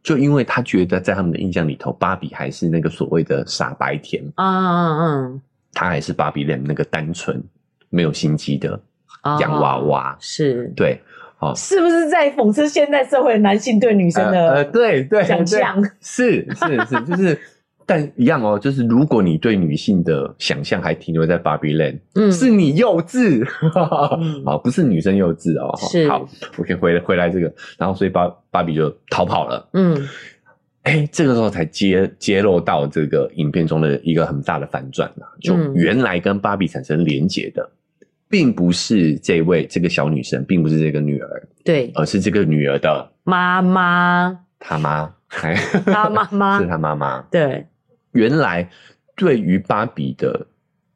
[0.02, 5.40] 就因为他觉得在他们的印象里头，芭比还是那个所谓的傻白甜啊嗯嗯，
[5.72, 7.40] 他还是芭比 land 那个单纯
[7.88, 8.80] 没有心机的
[9.38, 11.00] 洋娃娃，是对，
[11.38, 15.80] 哦，是不是在讽刺现代社会男性对女生的呃对对想象？
[16.00, 17.38] 是是是，就是。
[17.92, 23.46] 但一样哦，就是如果你对女性的想象还停留在芭比 land，嗯，是你幼稚，
[23.78, 25.76] 啊、 嗯，不是女生幼稚哦。
[25.90, 26.26] 是，好，
[26.56, 29.68] 我先回回来这个，然后所以芭芭比就逃跑了。
[29.74, 29.94] 嗯，
[30.84, 37.70] 哎、欸，这个时候才揭揭露到这个影片中的一个很大的反转嘛，就原来跟芭比产生连结的，
[38.26, 46.56] 并不是这位这个小女生，并不是这个女儿，对，而是这个女儿的妈妈，她妈，她妈妈。
[46.58, 47.66] 是她妈妈，对。
[48.12, 48.68] 原来，
[49.16, 50.46] 对于芭比的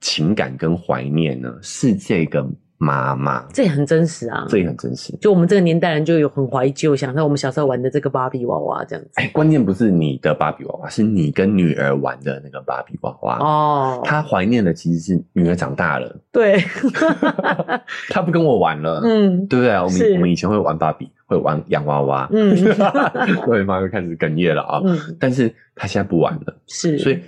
[0.00, 2.46] 情感跟怀念呢，是这个
[2.78, 3.44] 妈妈。
[3.52, 5.16] 这也很真实啊，这也很真实。
[5.20, 9.10] 就我们这个年代人就有很怀旧，想到我们小时候玩的这个芭比娃娃这样子。
[9.14, 14.02] 哎，关键不是你的芭比娃娃，是你跟女儿玩的那个芭比娃娃哦。
[14.04, 16.58] 她怀念的其实是女儿长大了，对，
[18.10, 19.74] 她不跟我玩了，嗯，对不对？
[19.74, 21.10] 我们我们以前会玩芭比。
[21.28, 22.56] 会玩洋娃娃，嗯，
[23.44, 24.80] 所以妈又开始哽咽了啊。
[24.84, 27.18] 嗯，但是她现在不玩了，是，所以，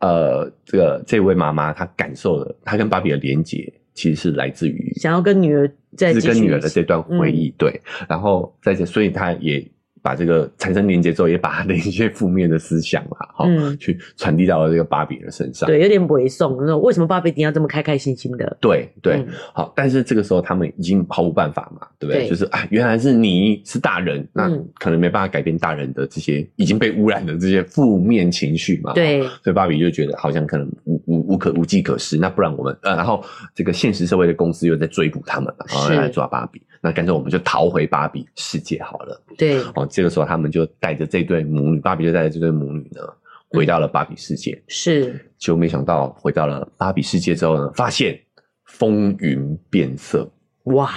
[0.00, 9.66] 呃，这个这位妈妈她感受了，她跟芭比的连结其实是来自于想要跟女儿在是跟女儿的这段回忆，对，然后在这，所以他也。
[10.02, 15.66] 把这个产生连接之后，也把他的一些负面的思想嘛，好、嗯，去传递到了这个芭比的身上。
[15.66, 16.64] 对，有点猥琐。
[16.64, 18.56] 那为什么芭比一定要这么开开心心的？
[18.60, 19.72] 对对，嗯、好。
[19.76, 22.22] 但是这个时候他们已经毫无办法嘛，对不对？
[22.22, 28.92] 对就是啊，原来是你是大人，那可能没办法改变大人的这些已经被污染的这些负面情绪嘛。
[28.92, 32.16] 对，所以芭比就觉得好像可能无无无可无计可施。
[32.18, 33.24] 那不然我们呃，然后
[33.54, 36.62] 这个现实社会的公司又在追捕他们，然后来抓芭比。
[36.80, 39.20] 那干脆我们就逃回芭比世界好了。
[39.36, 43.02] 对，哦，这个时候他们就带着这对母女，芭比就带着这对母女呢，
[43.48, 44.62] 回到了芭比世界。
[44.68, 48.18] 是，就没想到回到了芭比世界之后呢，发现
[48.64, 50.30] 风云变色。
[50.64, 50.90] 哇，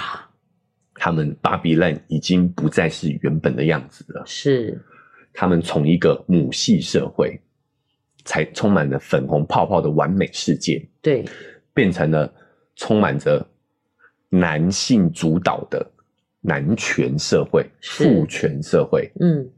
[0.94, 4.22] 他们芭比 land 已经不再是原本的样子了。
[4.26, 4.80] 是，
[5.32, 7.40] 他们从一个母系社会，
[8.24, 11.24] 才充满了粉红泡泡的完美世界，对，
[11.72, 12.32] 变成了
[12.76, 13.46] 充满着。
[14.34, 15.91] 男性主导的
[16.44, 19.48] 男权社会、父权社会，嗯，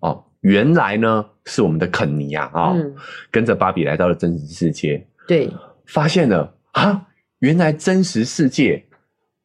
[0.00, 2.94] 哦，原来呢是我们的肯尼亚啊，哦嗯、
[3.30, 5.50] 跟着芭比来到了真实世界，对，
[5.84, 7.06] 发现了啊，
[7.40, 8.82] 原来真实世界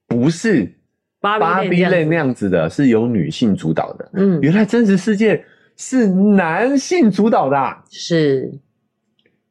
[0.07, 0.73] 不是
[1.19, 5.43] 芭比 land 那样子的，是由女性主导的，嗯，原来真实世界
[5.75, 8.49] 是男性主导的，啊，是，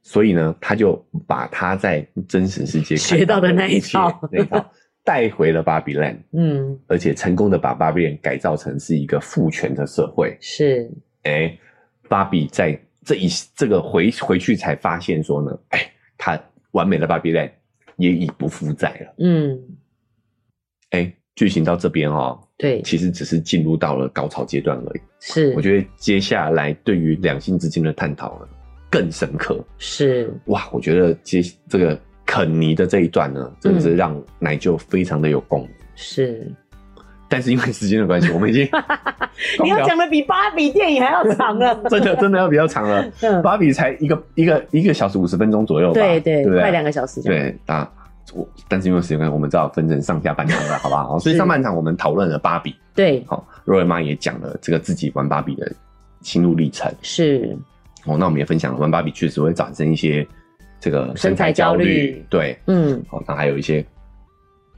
[0.02, 4.72] 所以呢，他就把他在真实世界学到的那一套，那一套。
[5.08, 10.36] 带回了芭比 land，嗯，而且成功的把芭比 land 改造成是一个父权的社会。
[10.38, 10.86] 是，
[11.22, 11.58] 哎、欸，
[12.10, 16.38] 芭比在这一这个回回去才发现说呢，哎、欸，他
[16.72, 17.50] 完美的芭比 land
[17.96, 19.14] 也已不复在了。
[19.20, 19.58] 嗯，
[20.90, 25.00] 哎、欸，剧情到这边哦，对，其实只是进入到了高潮阶段而已。
[25.20, 28.48] 是，我觉得接下来对于两性之间的探讨呢
[28.90, 29.64] 更深刻。
[29.78, 31.98] 是，哇，我觉得接这个
[32.28, 35.70] 肯尼的这一段呢，真的是让奶舅非常的有共鸣。
[35.94, 36.46] 是。
[37.26, 38.68] 但是因为时间的关系，我们已经
[39.64, 43.02] 你要讲的比芭比电影还要长了， 真的真的要比较长了。
[43.42, 47.22] 芭比才一个一个一个小时五十分钟左右吧，对对，对，快两个小时。
[47.22, 47.90] 对，啊，
[48.34, 51.18] 我但是因为时间关系，我们只好分成上下半场了，好不好？
[51.18, 55.70] 所以上半场我们讨论了芭比，对，好，肉圆妈也讲了这个自己玩芭比的
[56.20, 57.56] 心路历程，是。
[58.06, 60.26] 哦，那我们也分享了玩芭比确实会产生一些
[60.80, 63.84] 这个身材焦虑，对，嗯，好，那还有一些。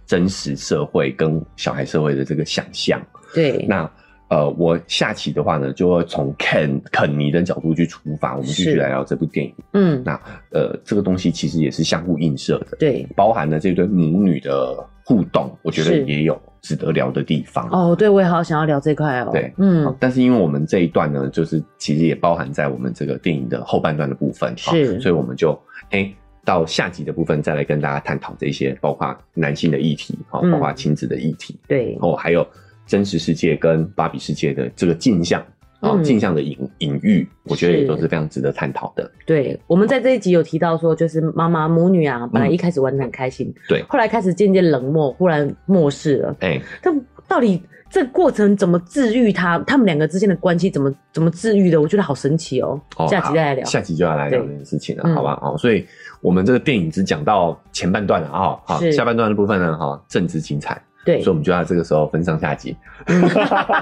[0.07, 3.01] 真实社会跟小孩社会的这个想象，
[3.33, 3.89] 对，那
[4.29, 9.55] 呃，我下期的话呢，就会从肯肯尼的角度去出发，我们继续来聊这部电影。
[9.75, 10.21] 嗯，那
[10.51, 17.69] 呃，这个东西其实也是相互映射的，对，包含了这对母女的互动，我觉得也有值得聊的地方。
[17.71, 19.31] 哦，对，我也好想要聊这块哦。
[19.33, 25.57] 对，嗯，但是因为我们这一段呢，就是其实也包含在我们这个电影的后半段的部分，是，所以我们就
[25.91, 25.99] 哎。
[25.99, 32.45] 欸到下集的部分再来跟大家探讨这些，包括男性的议题，好，包括亲子的议题，对，哦，还有
[32.87, 35.45] 真实世界跟芭比世界的这个镜像，
[35.81, 38.09] 啊，镜像的隐隐喻，我觉得也都是。
[38.09, 39.09] 非常值得探讨的。
[39.27, 49.59] 对，我们在这一集有提到说，就是妈妈母女啊，本来一开始玩的很开心，对，后来开始渐渐冷漠，忽然漠视了，哎，但到底这个过程怎么治愈他？
[49.67, 51.81] 他们两个之间的关系怎么怎么治愈的？
[51.81, 52.81] 我觉得好神奇哦。
[53.11, 55.39] 下集再来聊，下集就要来聊这件事情了，好吧？
[55.43, 55.87] 哦，所以。
[56.23, 62.77] 我们这个电影只讲到前半段了啊，好，下半段的部分呢，哈，正值精彩，对，所以我们就要这个时候分上下集，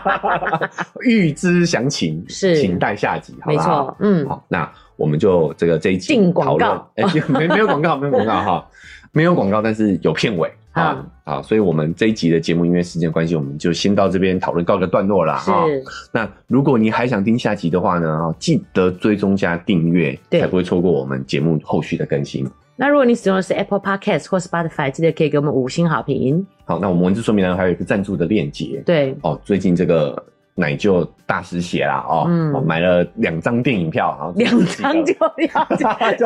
[1.02, 8.68] 预知详情是，请待下集，好没错，嗯，好，那我们就这个这一集进广告，哎，没没有广告，没有广告哈，
[9.11, 10.48] 没有广告，但是有片尾。
[10.79, 15.64] 啊，好，所以我们这一集的节目，因为时间关系，我们就先到这边讨论告个段落了哈。
[16.12, 22.49] 那如果你还想听下集的话呢，记得追踪加订阅，才不会错过我们节目后续的更新。
[22.76, 26.47] 那如果你使用的是 Apple Podcast 或 Spotify，记得可以给我们五星好评。
[26.64, 28.83] 好，那我们文字说明栏还有一个赞助的链接。
[28.87, 30.24] 对，哦，最近这个。
[30.59, 35.14] 奶就大失血啦哦，嗯，买了两张电影票，然后 两张就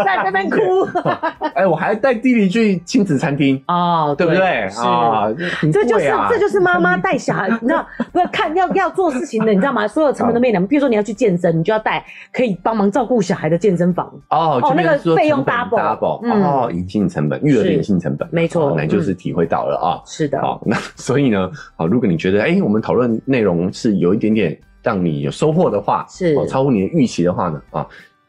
[0.01, 0.59] 要 在那边哭。
[1.55, 4.63] 哎，我还带弟弟去亲子餐厅哦，对不对？
[4.79, 5.29] 啊？
[5.73, 9.87] 这就是这就是妈妈带小孩，你知道不要看要要做事情的，你知道吗？
[9.87, 12.03] 所有成本都没两，比如说你要去健身，你就要带
[12.33, 14.07] 可以帮忙照顾小孩的健身房。
[14.31, 27.85] 哦哦，那个费用 double double 哦，隐性成本，育儿的隐性成本，没错，奶就是体会到了啊，是的，好，那所以呢，好，如果你觉得哎，我们讨论内容是有一点点让你有收获的话，是哦，超乎你的预期的话呢，啊，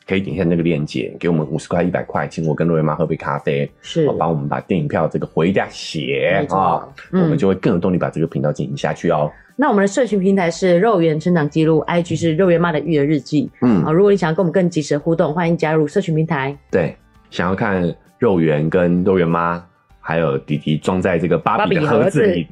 [0.08, 9.32] 可以点一下那个链接，给我们五十块、一百块，请我跟肉圆妈喝杯咖啡，是，帮我们把电影票这个回一下血啊，我们就会更有动力把这个频道进行下去哦。
[9.56, 16.58] 那我们的社群平台是肉圆成长记录，IG 是肉圆妈的育儿日记，嗯，啊，如果你想要跟我们更及时的互动，欢迎加入社群平台。
[16.72, 16.96] 对，
[17.30, 19.64] 想要看肉圆跟肉圆妈。
[20.06, 22.46] 还有弟弟装在这个芭比的盒子里，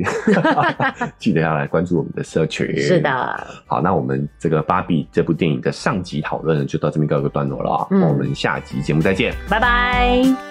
[1.20, 2.66] 记得要来关注我们的社群。
[2.78, 7.88] 是的，好，那我们这个芭比这部电影的上集讨论就到这边告一个段落了。
[7.92, 10.51] 嗯，我们下集节目再见，拜拜。